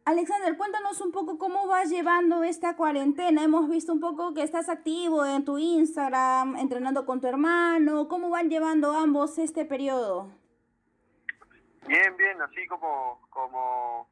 Alexander, 0.04 0.56
cuéntanos 0.56 1.00
un 1.00 1.12
poco 1.12 1.38
cómo 1.38 1.66
vas 1.68 1.90
llevando 1.90 2.42
esta 2.42 2.76
cuarentena. 2.76 3.45
Hemos 3.45 3.68
visto 3.68 3.92
un 3.92 4.00
poco 4.00 4.35
que 4.35 4.42
estás 4.42 4.68
activo 4.68 5.25
en 5.25 5.45
tu 5.45 5.59
Instagram, 5.59 6.56
entrenando 6.56 7.06
con 7.06 7.21
tu 7.21 7.28
hermano. 7.28 8.09
¿Cómo 8.09 8.30
van 8.30 8.49
llevando 8.49 8.92
ambos 8.92 9.38
este 9.38 9.64
periodo? 9.64 10.30
Bien, 11.87 12.16
bien, 12.16 12.40
así 12.42 12.66
como, 12.66 13.21
como 13.30 14.09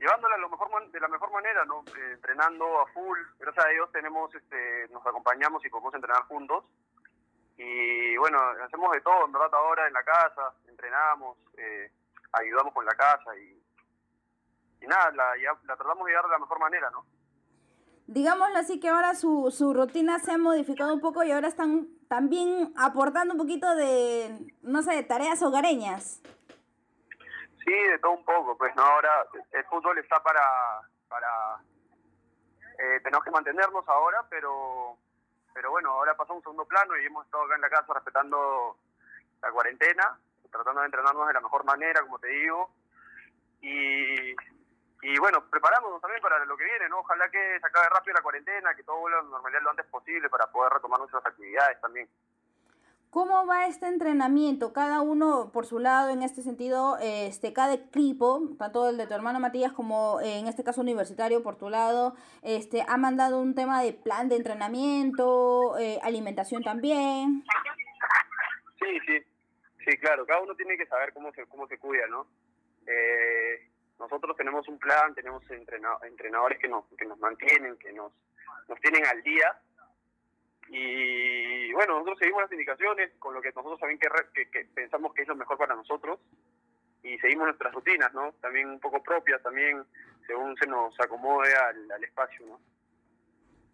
llevándola 0.00 0.36
lo 0.38 0.48
mejor, 0.48 0.90
de 0.90 1.00
la 1.00 1.08
mejor 1.08 1.30
manera, 1.30 1.64
¿no? 1.64 1.84
Eh, 1.96 2.12
entrenando 2.14 2.80
a 2.80 2.86
full. 2.86 3.18
Gracias 3.38 3.66
a 3.66 3.68
Dios 3.68 3.92
tenemos, 3.92 4.34
este, 4.34 4.88
nos 4.88 5.06
acompañamos 5.06 5.64
y 5.64 5.70
podemos 5.70 5.94
entrenar 5.94 6.22
juntos. 6.24 6.64
Y 7.56 8.16
bueno, 8.16 8.38
hacemos 8.64 8.92
de 8.92 9.00
todo, 9.00 9.26
en 9.26 9.32
verdad, 9.32 9.54
ahora 9.54 9.86
en 9.86 9.92
la 9.92 10.02
casa, 10.02 10.54
entrenamos, 10.68 11.38
eh, 11.56 11.90
ayudamos 12.32 12.72
con 12.74 12.84
la 12.84 12.94
casa 12.94 13.36
y 13.36 13.58
y 14.80 14.86
nada, 14.86 15.10
la, 15.12 15.34
la 15.64 15.76
tratamos 15.76 16.06
de 16.06 16.12
llevar 16.12 16.26
de 16.26 16.30
la 16.32 16.38
mejor 16.38 16.60
manera, 16.60 16.90
¿no? 16.90 17.04
Digámoslo 18.06 18.56
así 18.56 18.80
que 18.80 18.88
ahora 18.88 19.14
su, 19.14 19.50
su 19.50 19.74
rutina 19.74 20.18
se 20.18 20.32
ha 20.32 20.38
modificado 20.38 20.94
un 20.94 21.00
poco 21.00 21.22
y 21.24 21.32
ahora 21.32 21.48
están 21.48 21.88
también 22.08 22.72
aportando 22.76 23.34
un 23.34 23.38
poquito 23.38 23.74
de, 23.74 24.54
no 24.62 24.82
sé, 24.82 25.02
tareas 25.02 25.42
hogareñas. 25.42 26.22
Sí, 27.64 27.74
de 27.74 27.98
todo 27.98 28.12
un 28.12 28.24
poco, 28.24 28.56
pues 28.56 28.74
no, 28.76 28.82
ahora 28.82 29.26
el 29.52 29.64
fútbol 29.66 29.98
está 29.98 30.22
para, 30.22 30.40
para 31.08 31.28
eh, 32.78 33.00
tenemos 33.02 33.22
que 33.22 33.30
mantenernos 33.30 33.86
ahora, 33.86 34.24
pero, 34.30 34.96
pero 35.52 35.70
bueno, 35.70 35.90
ahora 35.90 36.16
pasó 36.16 36.32
un 36.32 36.40
segundo 36.40 36.64
plano 36.64 36.96
y 36.96 37.04
hemos 37.04 37.26
estado 37.26 37.44
acá 37.44 37.56
en 37.56 37.60
la 37.60 37.68
casa 37.68 37.92
respetando 37.92 38.78
la 39.42 39.50
cuarentena, 39.50 40.18
tratando 40.50 40.80
de 40.80 40.86
entrenarnos 40.86 41.26
de 41.26 41.34
la 41.34 41.40
mejor 41.40 41.64
manera, 41.64 42.02
como 42.02 42.18
te 42.18 42.28
digo, 42.28 42.70
y 43.60 44.34
y 45.02 45.16
bueno, 45.18 45.44
preparándonos 45.48 46.00
también 46.00 46.20
para 46.20 46.44
lo 46.44 46.56
que 46.56 46.64
viene, 46.64 46.88
¿no? 46.88 47.00
Ojalá 47.00 47.30
que 47.30 47.38
se 47.60 47.66
acabe 47.66 47.88
rápido 47.88 48.14
la 48.14 48.22
cuarentena, 48.22 48.74
que 48.74 48.82
todo 48.82 48.98
vuelva 48.98 49.20
a 49.20 49.22
la 49.22 49.28
normalidad 49.28 49.62
lo 49.62 49.70
antes 49.70 49.86
posible 49.86 50.28
para 50.28 50.50
poder 50.50 50.72
retomar 50.72 50.98
nuestras 50.98 51.24
actividades 51.24 51.80
también. 51.80 52.08
¿Cómo 53.10 53.46
va 53.46 53.66
este 53.66 53.86
entrenamiento? 53.86 54.72
Cada 54.72 55.00
uno 55.00 55.50
por 55.52 55.66
su 55.66 55.78
lado, 55.78 56.10
en 56.10 56.22
este 56.22 56.42
sentido, 56.42 56.98
este, 57.00 57.52
cada 57.52 57.74
equipo, 57.74 58.42
tanto 58.58 58.88
el 58.88 58.98
de 58.98 59.06
tu 59.06 59.14
hermano 59.14 59.40
Matías 59.40 59.72
como 59.72 60.20
eh, 60.20 60.40
en 60.40 60.46
este 60.46 60.64
caso 60.64 60.82
universitario 60.82 61.42
por 61.42 61.56
tu 61.56 61.70
lado, 61.70 62.14
este, 62.42 62.84
ha 62.86 62.96
mandado 62.98 63.40
un 63.40 63.54
tema 63.54 63.80
de 63.82 63.92
plan 63.92 64.28
de 64.28 64.36
entrenamiento, 64.36 65.78
eh, 65.78 66.00
alimentación 66.02 66.62
también. 66.62 67.44
Sí, 68.78 69.00
sí, 69.06 69.24
sí, 69.88 69.98
claro, 69.98 70.26
cada 70.26 70.40
uno 70.40 70.54
tiene 70.54 70.76
que 70.76 70.86
saber 70.86 71.12
cómo 71.12 71.32
se, 71.32 71.46
cómo 71.46 71.66
se 71.66 71.78
cuida, 71.78 72.06
¿no? 72.08 72.26
Eh, 72.86 73.68
nosotros 73.98 74.36
tenemos 74.36 74.68
un 74.68 74.78
plan, 74.78 75.14
tenemos 75.14 75.42
entrenadores 75.50 76.58
que 76.58 76.68
nos, 76.68 76.84
que 76.96 77.04
nos 77.04 77.18
mantienen, 77.18 77.76
que 77.78 77.92
nos, 77.92 78.12
nos 78.68 78.80
tienen 78.80 79.04
al 79.06 79.22
día. 79.22 79.60
Y 80.68 81.72
bueno, 81.72 81.94
nosotros 81.94 82.18
seguimos 82.18 82.42
las 82.42 82.52
indicaciones 82.52 83.10
con 83.18 83.34
lo 83.34 83.40
que 83.40 83.50
nosotros 83.52 83.80
también 83.80 83.98
que, 83.98 84.50
que, 84.50 84.64
pensamos 84.66 85.14
que 85.14 85.22
es 85.22 85.28
lo 85.28 85.34
mejor 85.34 85.56
para 85.56 85.74
nosotros 85.74 86.20
y 87.02 87.18
seguimos 87.18 87.46
nuestras 87.46 87.72
rutinas, 87.72 88.12
¿no? 88.12 88.32
También 88.40 88.68
un 88.68 88.80
poco 88.80 89.02
propias, 89.02 89.42
también 89.42 89.84
según 90.26 90.56
se 90.58 90.66
nos 90.66 90.98
acomode 91.00 91.54
al, 91.54 91.90
al 91.90 92.04
espacio, 92.04 92.46
¿no? 92.46 92.60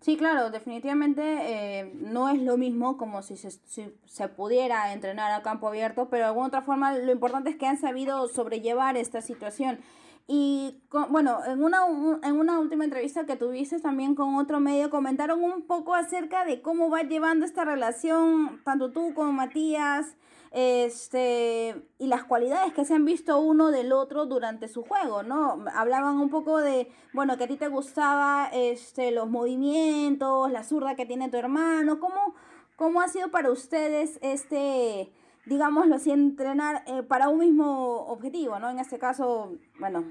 Sí, 0.04 0.18
claro, 0.18 0.50
definitivamente 0.50 1.23
eh, 1.23 1.90
no 1.94 2.28
es 2.28 2.38
lo 2.38 2.58
mismo 2.58 2.99
como 2.99 3.23
si 3.23 3.38
se, 3.38 3.52
si 3.52 3.90
se 4.04 4.28
pudiera 4.28 4.92
entrenar 4.92 5.32
a 5.32 5.40
campo 5.40 5.66
abierto, 5.66 6.11
pero 6.11 6.25
de 6.25 6.28
alguna 6.28 6.49
otra 6.49 6.61
forma 6.61 6.92
lo 6.99 7.11
importante 7.11 7.49
es 7.49 7.56
que 7.56 7.66
han 7.66 7.78
sabido 7.78 8.28
sobrellevar 8.28 8.99
esta 8.99 9.23
situación. 9.23 9.78
Y 10.26 10.82
bueno, 11.10 11.44
en 11.46 11.62
una, 11.62 11.80
en 12.22 12.38
una 12.38 12.58
última 12.58 12.84
entrevista 12.84 13.26
que 13.26 13.36
tuviste 13.36 13.78
también 13.80 14.14
con 14.14 14.36
otro 14.36 14.58
medio, 14.58 14.88
comentaron 14.88 15.42
un 15.44 15.66
poco 15.66 15.94
acerca 15.94 16.46
de 16.46 16.62
cómo 16.62 16.88
va 16.88 17.02
llevando 17.02 17.44
esta 17.44 17.64
relación, 17.64 18.62
tanto 18.64 18.90
tú 18.90 19.12
como 19.14 19.32
Matías, 19.32 20.16
este, 20.50 21.74
y 21.98 22.06
las 22.06 22.24
cualidades 22.24 22.72
que 22.72 22.84
se 22.86 22.94
han 22.94 23.04
visto 23.04 23.38
uno 23.38 23.70
del 23.70 23.92
otro 23.92 24.24
durante 24.24 24.68
su 24.68 24.82
juego, 24.82 25.22
¿no? 25.22 25.64
Hablaban 25.74 26.18
un 26.18 26.30
poco 26.30 26.58
de, 26.58 26.90
bueno, 27.12 27.36
que 27.36 27.44
a 27.44 27.48
ti 27.48 27.56
te 27.56 27.68
gustaba 27.68 28.48
este, 28.52 29.10
los 29.10 29.28
movimientos, 29.28 30.50
la 30.50 30.64
zurda 30.64 30.94
que 30.94 31.06
tiene 31.06 31.28
tu 31.28 31.36
hermano, 31.36 31.98
¿cómo, 32.00 32.34
cómo 32.76 33.02
ha 33.02 33.08
sido 33.08 33.30
para 33.30 33.50
ustedes 33.50 34.18
este 34.22 35.12
digámoslo 35.46 35.96
así, 35.96 36.10
entrenar 36.10 36.82
eh, 36.86 37.02
para 37.02 37.28
un 37.28 37.38
mismo 37.38 38.06
objetivo, 38.06 38.58
¿no? 38.58 38.70
En 38.70 38.78
este 38.78 38.98
caso, 38.98 39.56
bueno, 39.78 40.04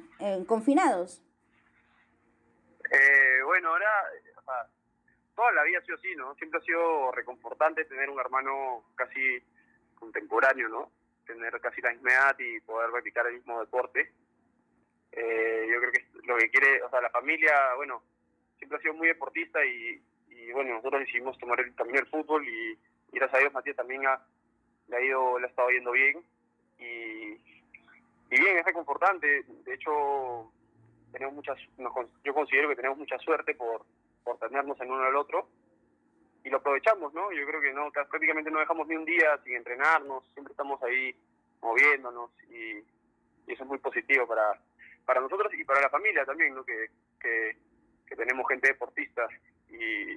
confinados. 0.47 1.21
Eh, 2.91 3.41
bueno, 3.43 3.69
ahora, 3.69 3.89
toda 5.35 5.51
la 5.53 5.63
vida 5.63 5.79
ha 5.79 5.85
sido 5.85 5.97
así, 5.97 6.15
¿no? 6.15 6.35
Siempre 6.35 6.59
ha 6.59 6.63
sido 6.63 7.11
reconfortante 7.11 7.85
tener 7.85 8.09
un 8.09 8.19
hermano 8.19 8.85
casi 8.95 9.41
contemporáneo, 9.95 10.69
¿no? 10.69 10.91
Tener 11.25 11.59
casi 11.61 11.81
la 11.81 11.91
misma 11.91 12.11
edad 12.11 12.39
y 12.39 12.59
poder 12.61 12.91
practicar 12.91 13.25
el 13.27 13.35
mismo 13.35 13.59
deporte. 13.59 14.13
Eh, 15.11 15.67
yo 15.71 15.79
creo 15.79 15.91
que 15.91 16.05
lo 16.23 16.37
que 16.37 16.49
quiere, 16.49 16.83
o 16.83 16.89
sea, 16.89 17.01
la 17.01 17.09
familia, 17.09 17.73
bueno, 17.75 18.03
siempre 18.57 18.77
ha 18.77 18.81
sido 18.81 18.93
muy 18.93 19.07
deportista 19.07 19.63
y, 19.65 20.03
y 20.29 20.51
bueno, 20.51 20.75
nosotros 20.75 21.01
decidimos 21.01 21.37
tomar 21.37 21.59
el, 21.59 21.75
también 21.75 21.99
el 21.99 22.09
fútbol 22.09 22.47
y, 22.47 22.71
y 22.71 22.79
gracias 23.11 23.35
a 23.35 23.39
Dios 23.39 23.53
Matías 23.53 23.75
también 23.75 24.05
ha 24.07 24.19
le 24.87 24.97
ha 24.97 25.01
ido, 25.01 25.39
le 25.39 25.45
ha 25.45 25.49
estado 25.49 25.69
yendo 25.69 25.91
bien 25.91 26.23
y, 26.79 26.83
y 26.83 28.39
bien, 28.39 28.57
es 28.57 28.65
reconfortante. 28.65 29.43
De 29.65 29.73
hecho, 29.73 30.51
tenemos 31.11 31.35
muchas, 31.35 31.57
yo 32.23 32.33
considero 32.33 32.69
que 32.69 32.75
tenemos 32.75 32.97
mucha 32.97 33.17
suerte 33.19 33.55
por, 33.55 33.85
por 34.23 34.37
tenernos 34.39 34.79
en 34.81 34.91
uno 34.91 35.03
al 35.03 35.15
otro 35.15 35.47
y 36.43 36.49
lo 36.49 36.57
aprovechamos, 36.57 37.13
¿no? 37.13 37.31
Yo 37.31 37.45
creo 37.45 37.61
que 37.61 37.71
no 37.71 37.91
prácticamente 37.91 38.51
no 38.51 38.59
dejamos 38.59 38.87
ni 38.87 38.95
un 38.95 39.05
día 39.05 39.39
sin 39.43 39.55
entrenarnos, 39.55 40.23
siempre 40.33 40.51
estamos 40.51 40.81
ahí 40.83 41.15
moviéndonos 41.61 42.31
y, 42.49 42.83
eso 43.45 43.63
es 43.63 43.69
muy 43.69 43.77
positivo 43.77 44.25
para, 44.25 44.57
para 45.05 45.19
nosotros 45.19 45.53
y 45.53 45.65
para 45.65 45.81
la 45.81 45.89
familia 45.89 46.25
también, 46.25 46.55
¿no? 46.55 46.63
Que, 46.63 46.87
que, 47.19 47.57
tenemos 48.15 48.47
gente 48.47 48.67
deportista 48.67 49.27
y, 49.69 50.13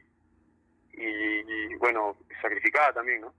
y, 0.93 1.75
bueno, 1.77 2.15
sacrificada 2.43 2.93
también, 2.93 3.23
¿no? 3.23 3.33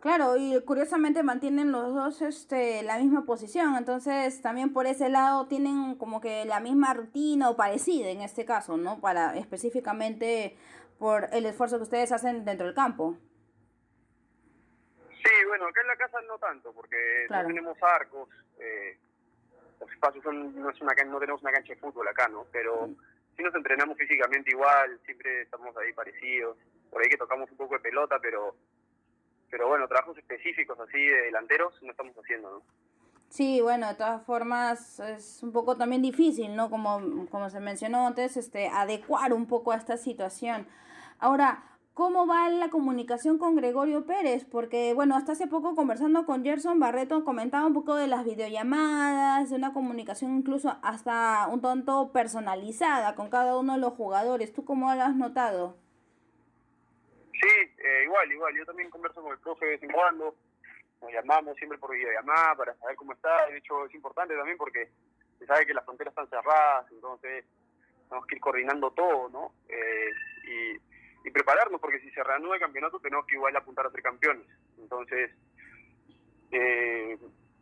Claro, 0.00 0.36
y 0.38 0.58
curiosamente 0.64 1.22
mantienen 1.22 1.72
los 1.72 1.94
dos 1.94 2.22
este, 2.22 2.82
la 2.82 2.98
misma 2.98 3.26
posición, 3.26 3.76
entonces 3.76 4.40
también 4.40 4.72
por 4.72 4.86
ese 4.86 5.10
lado 5.10 5.46
tienen 5.46 5.94
como 5.96 6.22
que 6.22 6.46
la 6.46 6.58
misma 6.58 6.94
rutina 6.94 7.50
o 7.50 7.56
parecida 7.56 8.08
en 8.08 8.22
este 8.22 8.46
caso, 8.46 8.78
¿no? 8.78 8.98
Para 9.02 9.36
específicamente 9.36 10.56
por 10.98 11.28
el 11.32 11.44
esfuerzo 11.44 11.76
que 11.76 11.82
ustedes 11.82 12.12
hacen 12.12 12.46
dentro 12.46 12.64
del 12.64 12.74
campo. 12.74 13.18
Sí, 15.22 15.46
bueno, 15.48 15.66
acá 15.66 15.82
en 15.82 15.88
la 15.88 15.96
casa 15.96 16.18
no 16.26 16.38
tanto, 16.38 16.72
porque 16.72 17.26
no 17.28 17.46
tenemos 17.46 17.76
arcos, 17.82 18.30
eh, 18.58 18.96
los 19.78 19.92
espacios 19.92 20.24
son, 20.24 20.58
no, 20.62 20.70
es 20.70 20.80
una, 20.80 20.94
no 21.04 21.18
tenemos 21.18 21.42
una 21.42 21.52
cancha 21.52 21.74
de 21.74 21.80
fútbol 21.80 22.08
acá, 22.08 22.26
¿no? 22.26 22.46
Pero 22.50 22.88
sí 23.36 23.42
nos 23.42 23.54
entrenamos 23.54 23.98
físicamente 23.98 24.50
igual, 24.50 24.98
siempre 25.04 25.42
estamos 25.42 25.76
ahí 25.76 25.92
parecidos, 25.92 26.56
por 26.90 27.02
ahí 27.02 27.08
que 27.10 27.18
tocamos 27.18 27.50
un 27.50 27.58
poco 27.58 27.74
de 27.74 27.80
pelota, 27.80 28.18
pero 28.18 28.56
pero 29.50 29.68
bueno, 29.68 29.88
trabajos 29.88 30.16
específicos 30.16 30.78
así 30.80 30.98
de 30.98 31.22
delanteros 31.22 31.74
no 31.82 31.90
estamos 31.90 32.14
haciendo, 32.16 32.50
¿no? 32.50 32.62
Sí, 33.30 33.60
bueno, 33.60 33.86
de 33.86 33.94
todas 33.94 34.24
formas 34.24 34.98
es 34.98 35.40
un 35.44 35.52
poco 35.52 35.76
también 35.76 36.02
difícil, 36.02 36.56
¿no? 36.56 36.68
Como, 36.68 37.26
como 37.30 37.48
se 37.48 37.60
mencionó 37.60 38.06
antes, 38.06 38.36
este, 38.36 38.66
adecuar 38.68 39.32
un 39.32 39.46
poco 39.46 39.70
a 39.70 39.76
esta 39.76 39.96
situación. 39.96 40.66
Ahora, 41.20 41.62
¿cómo 41.94 42.26
va 42.26 42.48
la 42.48 42.70
comunicación 42.70 43.38
con 43.38 43.54
Gregorio 43.54 44.04
Pérez? 44.04 44.44
Porque, 44.44 44.94
bueno, 44.94 45.14
hasta 45.14 45.32
hace 45.32 45.46
poco 45.46 45.76
conversando 45.76 46.26
con 46.26 46.42
Gerson 46.42 46.80
Barreto 46.80 47.24
comentaba 47.24 47.66
un 47.66 47.74
poco 47.74 47.94
de 47.94 48.08
las 48.08 48.24
videollamadas, 48.24 49.50
de 49.50 49.56
una 49.56 49.72
comunicación 49.72 50.36
incluso 50.36 50.76
hasta 50.82 51.46
un 51.46 51.60
tanto 51.60 52.10
personalizada 52.10 53.14
con 53.14 53.30
cada 53.30 53.56
uno 53.58 53.74
de 53.74 53.78
los 53.78 53.92
jugadores. 53.92 54.52
¿Tú 54.52 54.64
cómo 54.64 54.92
lo 54.92 55.02
has 55.02 55.14
notado? 55.14 55.76
Sí, 57.40 57.74
eh, 57.78 58.02
igual, 58.04 58.30
igual. 58.30 58.54
Yo 58.54 58.66
también 58.66 58.90
converso 58.90 59.22
con 59.22 59.32
el 59.32 59.38
profe 59.38 59.64
de 59.64 59.70
vez 59.72 59.82
en 59.82 59.92
cuando. 59.92 60.34
Nos 61.00 61.12
llamamos 61.12 61.56
siempre 61.56 61.78
por 61.78 61.92
videollamada 61.92 62.54
para 62.54 62.74
saber 62.76 62.96
cómo 62.96 63.12
está. 63.14 63.46
De 63.46 63.56
hecho, 63.56 63.86
es 63.86 63.94
importante 63.94 64.36
también 64.36 64.58
porque 64.58 64.90
se 65.38 65.46
sabe 65.46 65.64
que 65.64 65.72
las 65.72 65.84
fronteras 65.84 66.12
están 66.12 66.28
cerradas, 66.28 66.84
entonces 66.92 67.46
tenemos 68.08 68.26
que 68.26 68.34
ir 68.34 68.40
coordinando 68.42 68.90
todo, 68.90 69.30
¿no? 69.30 69.54
Eh, 69.70 70.10
y, 70.44 71.26
y, 71.26 71.30
prepararnos, 71.30 71.80
porque 71.80 72.00
si 72.00 72.10
se 72.10 72.22
reanuda 72.22 72.56
el 72.56 72.60
campeonato 72.60 73.00
tenemos 73.00 73.24
que 73.26 73.36
igual 73.36 73.56
apuntar 73.56 73.86
a 73.86 73.90
ser 73.90 74.02
campeones. 74.02 74.46
Entonces, 74.78 75.30
eh, 76.50 77.16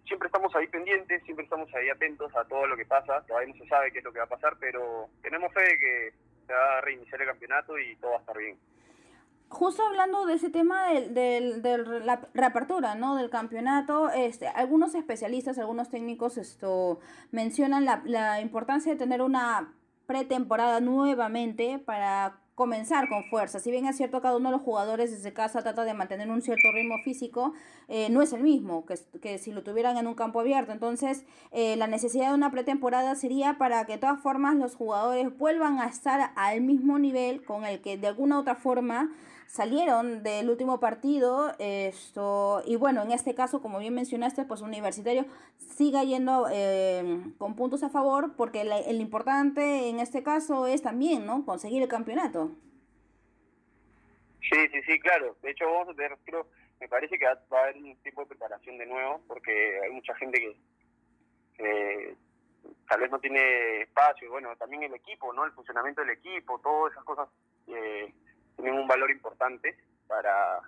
siempre 0.07 0.27
estamos 0.27 0.53
ahí 0.57 0.67
pendientes, 0.67 1.23
siempre 1.23 1.45
estamos 1.45 1.73
ahí 1.75 1.89
atentos 1.91 2.35
a 2.35 2.45
todo 2.49 2.67
lo 2.67 2.77
que 2.77 2.87
pasa. 2.87 3.25
Todavía 3.27 3.55
no 3.55 3.63
se 3.63 3.69
sabe 3.69 3.93
qué 3.93 3.99
es 3.99 4.05
lo 4.05 4.13
que 4.13 4.19
va 4.19 4.25
a 4.25 4.29
pasar, 4.29 4.57
pero 4.59 5.09
tenemos 5.23 5.53
fe 5.53 5.63
de 5.63 5.79
que 5.79 6.13
se 6.49 6.53
va 6.53 6.79
a 6.79 6.81
reiniciar 6.81 7.21
el 7.21 7.29
campeonato 7.29 7.79
y 7.79 7.95
todo 7.97 8.13
va 8.13 8.17
a 8.17 8.21
estar 8.21 8.39
bien 8.39 8.59
justo 9.49 9.83
hablando 9.83 10.27
de 10.27 10.35
ese 10.35 10.51
tema 10.51 10.89
de, 10.93 12.01
la 12.05 12.21
reapertura 12.35 12.95
¿no? 12.95 13.17
del 13.17 13.31
campeonato, 13.31 14.11
este, 14.11 14.49
algunos 14.49 14.95
especialistas, 14.95 15.59
algunos 15.59 15.89
técnicos 15.89 16.39
esto, 16.39 17.01
mencionan 17.31 17.85
la, 17.85 18.03
la 18.05 18.41
importancia 18.41 18.93
de 18.93 18.99
tener 18.99 19.23
una 19.23 19.75
pretemporada 20.07 20.81
nuevamente 20.81 21.79
para 21.79 22.41
comenzar 22.59 23.09
con 23.09 23.23
fuerza. 23.23 23.61
Si 23.61 23.71
bien 23.71 23.87
es 23.87 23.97
cierto, 23.97 24.21
cada 24.21 24.37
uno 24.37 24.49
de 24.49 24.57
los 24.57 24.63
jugadores 24.63 25.13
desde 25.13 25.33
casa 25.33 25.63
trata 25.63 25.85
de 25.85 25.95
mantener 25.95 26.29
un 26.29 26.43
cierto 26.43 26.73
ritmo 26.75 26.97
físico, 27.05 27.53
eh, 27.87 28.09
no 28.11 28.21
es 28.21 28.33
el 28.33 28.43
mismo 28.43 28.85
que, 28.85 28.97
que, 29.21 29.39
si 29.39 29.53
lo 29.53 29.63
tuvieran 29.63 29.97
en 29.97 30.09
un 30.09 30.15
campo 30.15 30.41
abierto. 30.41 30.73
Entonces, 30.73 31.25
eh, 31.53 31.77
la 31.77 31.87
necesidad 31.87 32.31
de 32.31 32.35
una 32.35 32.51
pretemporada 32.51 33.15
sería 33.15 33.59
para 33.59 33.87
que 33.87 33.93
de 33.93 33.99
todas 33.99 34.21
formas 34.21 34.57
los 34.57 34.75
jugadores 34.75 35.39
vuelvan 35.39 35.79
a 35.79 35.87
estar 35.87 36.33
al 36.35 36.61
mismo 36.61 36.99
nivel 36.99 37.45
con 37.45 37.65
el 37.65 37.81
que 37.81 37.97
de 37.97 38.09
alguna 38.09 38.41
otra 38.41 38.57
forma 38.57 39.13
salieron 39.49 40.23
del 40.23 40.49
último 40.49 40.79
partido. 40.79 41.55
Esto, 41.59 42.63
y 42.65 42.77
bueno, 42.77 43.03
en 43.03 43.11
este 43.11 43.35
caso, 43.35 43.61
como 43.61 43.81
bien 43.81 43.95
mencionaste, 43.95 44.45
pues 44.45 44.61
Universitario 44.61 45.25
siga 45.57 46.05
yendo 46.05 46.47
eh, 46.53 47.21
con 47.39 47.57
puntos 47.57 47.83
a 47.83 47.89
favor, 47.89 48.37
porque 48.37 48.61
el 48.61 49.01
importante 49.01 49.89
en 49.89 49.99
este 49.99 50.23
caso 50.23 50.67
es 50.67 50.83
también, 50.83 51.27
¿no? 51.27 51.45
Conseguir 51.45 51.83
el 51.83 51.89
campeonato. 51.89 52.53
Sí, 54.41 54.69
sí, 54.73 54.83
sí, 54.87 55.01
claro. 55.01 55.37
De 55.43 55.51
hecho, 55.51 55.65
vamos 55.67 55.89
a 55.89 56.17
creo, 56.25 56.47
me 56.81 56.89
parece 56.89 57.19
que 57.19 57.25
va 57.25 57.59
a 57.59 57.63
haber 57.65 57.77
un 57.77 57.97
tipo 57.97 58.21
de 58.23 58.29
preparación 58.29 58.79
de 58.79 58.87
nuevo, 58.87 59.21
porque 59.27 59.81
hay 59.83 59.91
mucha 59.91 60.15
gente 60.15 60.57
que 61.57 62.17
tal 62.89 63.01
vez 63.01 63.11
no 63.11 63.19
tiene 63.19 63.83
espacio, 63.83 64.31
bueno, 64.31 64.55
también 64.57 64.83
el 64.83 64.95
equipo, 64.95 65.33
¿no? 65.33 65.45
El 65.45 65.53
funcionamiento 65.53 66.01
del 66.01 66.11
equipo, 66.11 66.59
todas 66.61 66.93
esas 66.93 67.05
cosas 67.05 67.29
eh, 67.67 68.13
tienen 68.59 68.81
un 68.81 68.89
valor 68.89 69.11
importante 69.11 69.77
para 70.07 70.61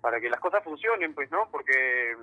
para 0.00 0.18
que 0.18 0.30
las 0.30 0.40
cosas 0.40 0.64
funcionen, 0.64 1.14
pues, 1.14 1.30
¿no? 1.30 1.50
Porque 1.50 2.16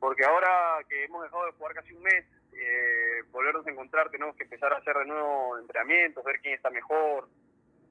porque 0.00 0.24
ahora 0.24 0.78
que 0.88 1.04
hemos 1.04 1.22
dejado 1.22 1.46
de 1.46 1.52
jugar 1.52 1.74
casi 1.74 1.92
un 1.92 2.02
mes, 2.02 2.24
eh, 2.52 3.22
volvernos 3.30 3.66
a 3.66 3.70
encontrar, 3.70 4.10
tenemos 4.10 4.34
que 4.36 4.44
empezar 4.44 4.72
a 4.72 4.78
hacer 4.78 4.96
de 4.96 5.06
nuevo 5.06 5.58
entrenamientos, 5.58 6.24
ver 6.24 6.40
quién 6.40 6.54
está 6.54 6.70
mejor 6.70 7.28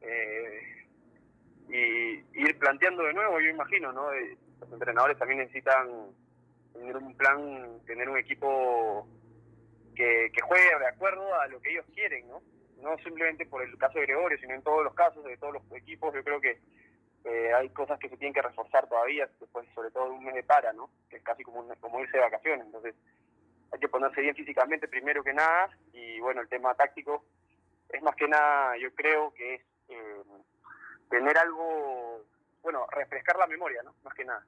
eh, 0.02 0.88
y 1.70 2.42
ir 2.42 2.58
planteando 2.60 3.04
de 3.04 3.14
nuevo, 3.14 3.40
yo 3.40 3.50
imagino, 3.50 3.92
¿no? 3.92 4.12
Eh, 4.14 4.38
los 4.60 4.72
entrenadores 4.72 5.18
también 5.18 5.40
necesitan 5.40 5.88
tener 6.74 6.98
un 6.98 7.16
plan, 7.16 7.80
tener 7.86 8.10
un 8.10 8.18
equipo 8.18 9.08
que, 9.96 10.32
que 10.34 10.42
juegue 10.42 10.80
de 10.80 10.88
acuerdo 10.88 11.34
a 11.40 11.48
lo 11.48 11.60
que 11.62 11.72
ellos 11.72 11.86
quieren, 11.94 12.28
¿no? 12.28 12.42
No 12.86 12.96
simplemente 13.00 13.48
por 13.48 13.64
el 13.64 13.76
caso 13.78 13.98
de 13.98 14.06
Gregorio, 14.06 14.38
sino 14.38 14.54
en 14.54 14.62
todos 14.62 14.84
los 14.84 14.94
casos 14.94 15.24
de 15.26 15.38
todos 15.38 15.54
los 15.54 15.72
equipos, 15.72 16.14
yo 16.14 16.24
creo 16.24 16.40
que 16.40 16.60
eh, 17.26 17.52
hay 17.54 17.70
cosas 17.70 18.00
que 18.00 18.08
se 18.08 18.18
tienen 18.18 18.34
que 18.34 18.44
reforzar 18.44 18.88
todavía, 18.88 19.28
después 19.40 19.68
sobre 19.74 19.90
todo 19.90 20.14
un 20.14 20.24
mes 20.24 20.36
de 20.36 20.44
para, 20.44 20.72
¿no? 20.72 20.92
Que 21.10 21.18
es 21.18 21.24
casi 21.24 21.44
como, 21.44 21.68
como 21.80 22.00
irse 22.00 22.18
de 22.18 22.24
vacaciones, 22.24 22.68
entonces 22.68 22.94
hay 23.72 23.80
que 23.80 23.90
ponerse 23.90 24.22
bien 24.22 24.36
físicamente 24.36 24.88
primero 24.88 25.24
que 25.24 25.34
nada, 25.34 25.70
y 25.94 26.20
bueno, 26.20 26.42
el 26.42 26.48
tema 26.48 26.76
táctico 26.76 27.26
es 27.90 28.02
más 28.04 28.16
que 28.16 28.28
nada, 28.28 28.78
yo 28.78 28.94
creo 28.94 29.34
que 29.34 29.56
es 29.56 29.62
eh, 29.90 30.24
tener 31.10 31.36
algo, 31.40 32.22
bueno, 32.62 32.86
refrescar 32.92 33.36
la 33.38 33.48
memoria, 33.48 33.82
¿no? 33.82 33.96
Más 34.04 34.14
que 34.14 34.26
nada. 34.26 34.46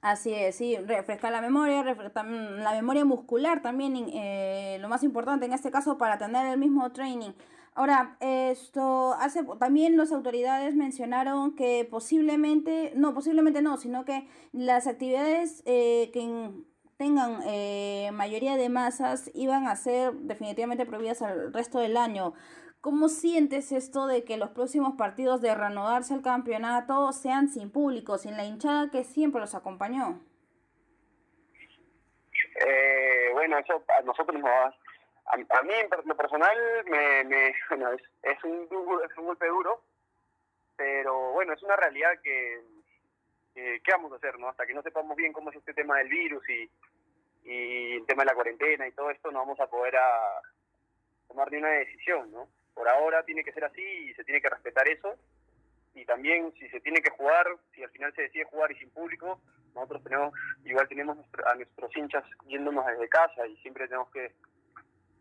Así 0.00 0.34
es, 0.34 0.56
sí, 0.56 0.76
refrescar 0.76 1.32
la 1.32 1.40
memoria, 1.40 1.82
refrescar 1.82 2.26
la 2.26 2.72
memoria 2.72 3.06
muscular 3.06 3.62
también, 3.62 3.96
eh, 4.12 4.76
lo 4.78 4.88
más 4.88 5.02
importante 5.02 5.46
en 5.46 5.54
este 5.54 5.70
caso 5.70 5.96
para 5.96 6.18
tener 6.18 6.46
el 6.46 6.58
mismo 6.58 6.92
training. 6.92 7.32
Ahora, 7.76 8.16
esto 8.20 9.14
hace 9.14 9.42
también 9.58 9.96
las 9.96 10.12
autoridades 10.12 10.76
mencionaron 10.76 11.56
que 11.56 11.86
posiblemente, 11.90 12.92
no, 12.94 13.14
posiblemente 13.14 13.62
no, 13.62 13.76
sino 13.78 14.04
que 14.04 14.28
las 14.52 14.86
actividades 14.86 15.60
eh, 15.66 16.10
que 16.12 16.52
tengan 16.96 17.40
eh, 17.46 18.10
mayoría 18.12 18.56
de 18.56 18.68
masas 18.68 19.28
iban 19.34 19.66
a 19.66 19.74
ser 19.74 20.12
definitivamente 20.12 20.86
prohibidas 20.86 21.22
al 21.22 21.52
resto 21.52 21.80
del 21.80 21.96
año. 21.96 22.34
¿Cómo 22.80 23.08
sientes 23.08 23.72
esto 23.72 24.06
de 24.06 24.24
que 24.24 24.36
los 24.36 24.50
próximos 24.50 24.94
partidos 24.96 25.40
de 25.40 25.54
reanudarse 25.54 26.14
el 26.14 26.22
campeonato 26.22 27.10
sean 27.12 27.48
sin 27.48 27.70
público, 27.72 28.18
sin 28.18 28.36
la 28.36 28.44
hinchada 28.44 28.90
que 28.90 29.02
siempre 29.02 29.40
los 29.40 29.56
acompañó? 29.56 30.20
Eh, 32.64 33.30
bueno, 33.32 33.58
eso 33.58 33.82
a 33.98 34.02
nosotros 34.02 34.38
nos 34.38 34.44
va 34.44 34.72
a, 35.26 35.62
mí 35.62 35.74
en 35.74 35.88
lo 36.04 36.16
personal 36.16 36.56
me, 36.86 37.24
me 37.24 37.54
bueno, 37.70 37.92
es, 37.92 38.02
es, 38.22 38.44
un, 38.44 38.68
es 39.04 39.18
un 39.18 39.26
golpe 39.26 39.46
duro, 39.46 39.82
pero 40.76 41.32
bueno, 41.32 41.52
es 41.52 41.62
una 41.62 41.76
realidad 41.76 42.20
que, 42.22 42.62
¿qué 43.54 43.92
vamos 43.92 44.12
a 44.12 44.16
hacer? 44.16 44.38
no 44.38 44.48
Hasta 44.48 44.66
que 44.66 44.74
no 44.74 44.82
sepamos 44.82 45.16
bien 45.16 45.32
cómo 45.32 45.50
es 45.50 45.56
este 45.56 45.74
tema 45.74 45.98
del 45.98 46.08
virus 46.08 46.48
y, 46.48 46.70
y 47.44 47.92
el 47.96 48.06
tema 48.06 48.22
de 48.22 48.26
la 48.26 48.34
cuarentena 48.34 48.86
y 48.86 48.92
todo 48.92 49.10
esto, 49.10 49.30
no 49.30 49.40
vamos 49.40 49.60
a 49.60 49.66
poder 49.66 49.96
a 49.96 50.40
tomar 51.28 51.50
ni 51.50 51.58
una 51.58 51.70
decisión, 51.70 52.30
¿no? 52.32 52.48
Por 52.74 52.88
ahora 52.88 53.24
tiene 53.24 53.44
que 53.44 53.52
ser 53.52 53.64
así 53.64 53.82
y 53.82 54.14
se 54.14 54.24
tiene 54.24 54.40
que 54.40 54.50
respetar 54.50 54.88
eso. 54.88 55.16
Y 55.94 56.04
también 56.04 56.52
si 56.54 56.68
se 56.70 56.80
tiene 56.80 57.00
que 57.00 57.10
jugar, 57.10 57.46
si 57.72 57.84
al 57.84 57.90
final 57.90 58.12
se 58.14 58.22
decide 58.22 58.44
jugar 58.44 58.72
y 58.72 58.76
sin 58.76 58.90
público, 58.90 59.40
nosotros 59.74 60.02
tenemos, 60.02 60.34
igual 60.64 60.88
tenemos 60.88 61.16
a 61.46 61.54
nuestros 61.54 61.96
hinchas 61.96 62.24
yéndonos 62.46 62.84
desde 62.86 63.08
casa 63.08 63.46
y 63.46 63.56
siempre 63.58 63.86
tenemos 63.86 64.10
que 64.10 64.32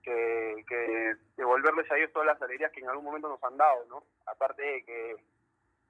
que, 0.03 1.15
devolverles 1.37 1.89
a 1.91 1.97
ellos 1.97 2.11
todas 2.11 2.27
las 2.27 2.41
alegrías 2.41 2.71
que 2.71 2.81
en 2.81 2.89
algún 2.89 3.05
momento 3.05 3.29
nos 3.29 3.43
han 3.43 3.57
dado, 3.57 3.85
¿no? 3.85 4.03
Aparte 4.25 4.61
de 4.61 4.83
que, 4.83 5.15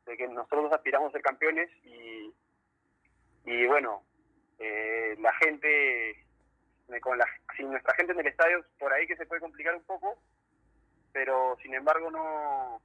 de 0.06 0.17
que 0.17 0.28
nosotros 0.28 0.71
aspiramos 0.71 1.10
a 1.10 1.13
ser 1.13 1.21
campeones 1.21 1.69
y, 1.84 2.34
y 3.45 3.65
bueno, 3.67 4.04
eh, 4.60 5.15
la 5.19 5.34
gente, 5.36 6.26
con 7.02 7.17
la, 7.17 7.26
sin 7.58 7.69
nuestra 7.69 7.95
gente 7.95 8.13
en 8.13 8.19
el 8.19 8.28
estadio, 8.28 8.65
por 8.80 8.93
ahí 8.93 9.08
que 9.08 9.17
se 9.17 9.26
puede 9.26 9.41
complicar 9.41 9.76
un 9.76 9.84
poco, 9.84 10.17
pero 11.12 11.58
sin 11.62 11.73
embargo 11.73 12.10
no 12.10 12.82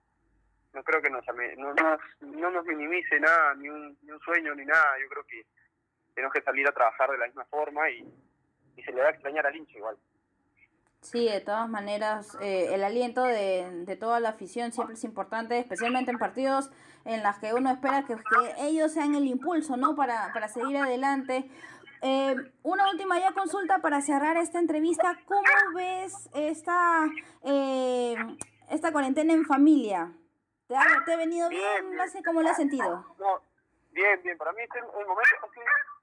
no 0.75 0.85
creo 0.85 1.01
que 1.01 1.11
nos 1.11 1.25
no, 1.57 1.75
no, 2.21 2.51
nos 2.51 2.65
minimice 2.67 3.19
nada, 3.19 3.55
ni 3.55 3.69
un, 3.69 3.97
ni 4.03 4.11
un 4.11 4.21
sueño, 4.21 4.55
ni 4.55 4.65
nada. 4.65 4.99
Yo 5.01 5.09
creo 5.09 5.25
que 5.25 5.47
tenemos 6.15 6.33
que 6.33 6.43
salir 6.43 6.69
a 6.69 6.73
trabajar 6.73 7.11
de 7.11 7.19
la 7.19 7.27
misma 7.27 7.45
forma 7.47 7.89
y, 7.91 8.07
y 8.77 8.83
se 8.83 8.93
le 8.93 9.01
va 9.01 9.09
a 9.09 9.11
extrañar 9.11 9.47
al 9.47 9.57
hincha 9.57 9.79
igual. 9.79 9.97
Sí, 11.01 11.29
de 11.29 11.41
todas 11.41 11.69
maneras, 11.69 12.37
eh, 12.41 12.71
el 12.73 12.83
aliento 12.85 13.23
de, 13.23 13.85
de, 13.85 13.97
toda 13.97 14.21
la 14.21 14.31
afición 14.31 14.73
siempre 14.73 14.95
es 14.95 15.05
importante, 15.05 15.59
especialmente 15.59 16.11
en 16.11 16.19
partidos 16.19 16.71
en 17.05 17.23
los 17.23 17.37
que 17.37 17.55
uno 17.55 17.71
espera 17.71 18.05
que, 18.05 18.17
ellos 18.59 18.93
sean 18.93 19.15
el 19.15 19.25
impulso, 19.25 19.77
¿no? 19.77 19.95
Para, 19.95 20.33
para 20.33 20.49
seguir 20.49 20.77
adelante. 20.77 21.51
Eh, 22.03 22.37
una 22.63 22.91
última 22.91 23.19
ya 23.19 23.33
consulta 23.33 23.79
para 23.79 24.01
cerrar 24.01 24.37
esta 24.37 24.59
entrevista. 24.59 25.19
¿Cómo 25.25 25.43
ves 25.75 26.29
esta, 26.35 27.07
eh, 27.45 28.15
esta 28.71 28.93
cuarentena 28.93 29.33
en 29.33 29.45
familia? 29.45 30.13
¿Te 30.69 30.77
ha, 30.77 31.17
venido 31.17 31.49
bien? 31.49 31.97
No 31.97 32.07
sé 32.09 32.23
cómo 32.23 32.43
lo 32.43 32.51
has 32.51 32.57
sentido. 32.57 33.05
Bien, 33.93 34.23
bien. 34.23 34.37
Para 34.37 34.53
mí 34.53 34.63
este, 34.63 34.79
el 34.79 35.07
momento, 35.07 35.35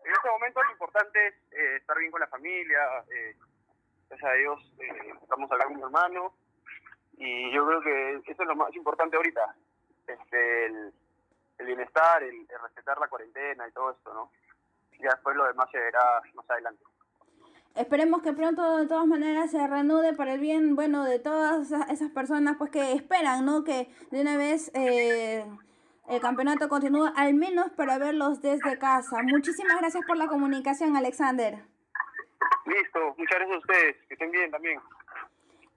en 0.04 0.12
este 0.12 0.30
momento 0.30 0.64
lo 0.64 0.72
importante 0.72 1.28
es 1.28 1.34
eh, 1.52 1.76
estar 1.78 1.98
bien 1.98 2.12
con 2.12 2.20
la 2.20 2.28
familia. 2.28 2.80
Eh, 3.10 3.38
gracias 4.10 4.32
a 4.32 4.34
Dios 4.36 4.74
eh, 4.80 5.14
estamos 5.22 5.52
hablando 5.52 5.74
con 5.74 5.78
mi 5.78 5.84
hermano 5.84 6.34
y 7.18 7.52
yo 7.52 7.66
creo 7.66 7.82
que 7.82 8.32
eso 8.32 8.44
es 8.44 8.48
lo 8.48 8.56
más 8.56 8.76
importante 8.76 9.16
ahorita. 9.16 9.56
Este, 10.08 10.66
el, 10.66 10.94
bienestar, 11.66 12.22
el, 12.22 12.48
respetar 12.62 13.00
la 13.00 13.08
cuarentena 13.08 13.68
y 13.68 13.72
todo 13.72 13.92
esto, 13.92 14.14
¿no? 14.14 14.32
ya 15.02 15.12
después 15.12 15.36
lo 15.36 15.46
demás 15.46 15.70
se 15.72 15.80
verá 15.80 16.22
más 16.34 16.50
adelante. 16.50 16.84
Esperemos 17.76 18.22
que 18.22 18.32
pronto 18.32 18.78
de 18.78 18.88
todas 18.88 19.06
maneras 19.06 19.52
se 19.52 19.68
reanude 19.68 20.14
para 20.14 20.34
el 20.34 20.40
bien, 20.40 20.76
bueno, 20.76 21.04
de 21.04 21.20
todas 21.20 21.72
esas 21.90 22.10
personas 22.12 22.56
pues 22.58 22.72
que 22.72 22.94
esperan, 22.94 23.46
¿no? 23.46 23.66
Que 23.66 23.90
de 24.12 24.22
una 24.22 24.38
vez 24.38 24.72
eh, 24.74 25.46
el 26.08 26.22
campeonato 26.22 26.70
continúe, 26.70 27.12
al 27.18 27.34
menos 27.34 27.72
para 27.72 27.98
verlos 27.98 28.42
desde 28.42 28.80
casa. 28.80 29.18
Muchísimas 29.24 29.78
gracias 29.80 30.06
por 30.08 30.16
la 30.16 30.28
comunicación, 30.28 30.96
Alexander. 30.96 31.75
Listo, 32.66 33.16
muchas 33.18 33.38
gracias 33.38 33.56
a 33.56 33.60
ustedes, 33.60 33.96
que 34.08 34.14
estén 34.14 34.32
bien 34.32 34.52
también. 34.52 34.80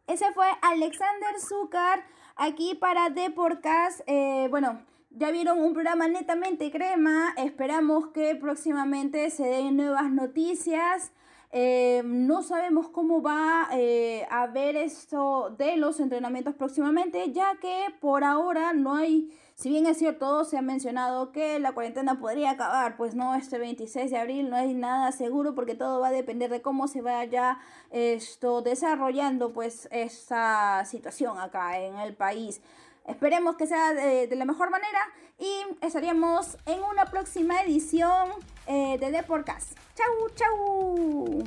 Ese 0.07 0.33
fue 0.33 0.46
Alexander 0.62 1.38
Zúcar 1.38 2.04
aquí 2.37 2.74
para 2.74 3.11
Deporcast. 3.11 4.00
Eh, 4.07 4.46
bueno, 4.50 4.81
ya 5.11 5.31
vieron 5.31 5.61
un 5.61 5.74
programa 5.74 6.09
netamente 6.09 6.70
crema. 6.70 7.35
Esperamos 7.37 8.09
que 8.09 8.35
próximamente 8.37 9.31
se 9.31 9.44
den 9.44 9.76
nuevas 9.76 10.11
noticias. 10.11 11.12
Eh, 11.50 12.02
no 12.04 12.42
sabemos 12.42 12.88
cómo 12.88 13.22
va 13.22 13.68
eh, 13.72 14.26
a 14.31 14.46
ver 14.48 14.76
esto 14.76 15.54
de 15.57 15.78
los 15.78 15.98
entrenamientos 15.98 16.54
próximamente, 16.54 17.33
ya 17.33 17.57
que 17.57 17.87
por 18.00 18.22
ahora 18.22 18.74
no 18.74 18.94
hay, 18.94 19.31
si 19.59 19.71
bien 19.71 19.87
es 19.87 19.99
cierto, 19.99 20.44
se 20.44 20.57
ha 20.57 20.62
mencionado 20.62 21.33
que 21.33 21.59
la 21.59 21.73
cuarentena 21.73 22.21
podría 22.21 22.51
acabar, 22.51 22.97
pues 22.97 23.16
no, 23.16 23.35
este 23.35 23.59
26 23.59 24.09
de 24.09 24.16
abril 24.16 24.51
no 24.51 24.57
hay 24.57 24.73
nada 24.73 25.11
seguro 25.11 25.57
porque 25.57 25.75
todo 25.75 25.99
va 25.99 26.09
a 26.09 26.12
depender 26.12 26.49
de 26.49 26.62
cómo 26.62 26.87
se 26.87 27.03
vaya 27.03 27.59
esto 27.90 28.62
desarrollando 28.62 29.53
pues 29.53 29.88
esta 29.90 30.85
situación 30.85 31.40
acá 31.40 31.77
en 31.81 31.99
el 31.99 32.14
país. 32.14 32.61
Esperemos 33.05 33.57
que 33.57 33.66
sea 33.66 33.94
de, 33.94 34.29
la 34.37 34.44
mejor 34.44 34.71
manera 34.71 35.01
y 35.40 35.64
estaríamos 35.85 36.57
en 36.64 36.81
una 36.85 37.07
próxima 37.07 37.61
edición 37.62 38.29
eh, 38.68 38.97
de 39.01 39.11
The 39.11 39.25
Podcast. 39.25 39.77
¡Chau, 39.97 40.31
chau! 40.37 41.44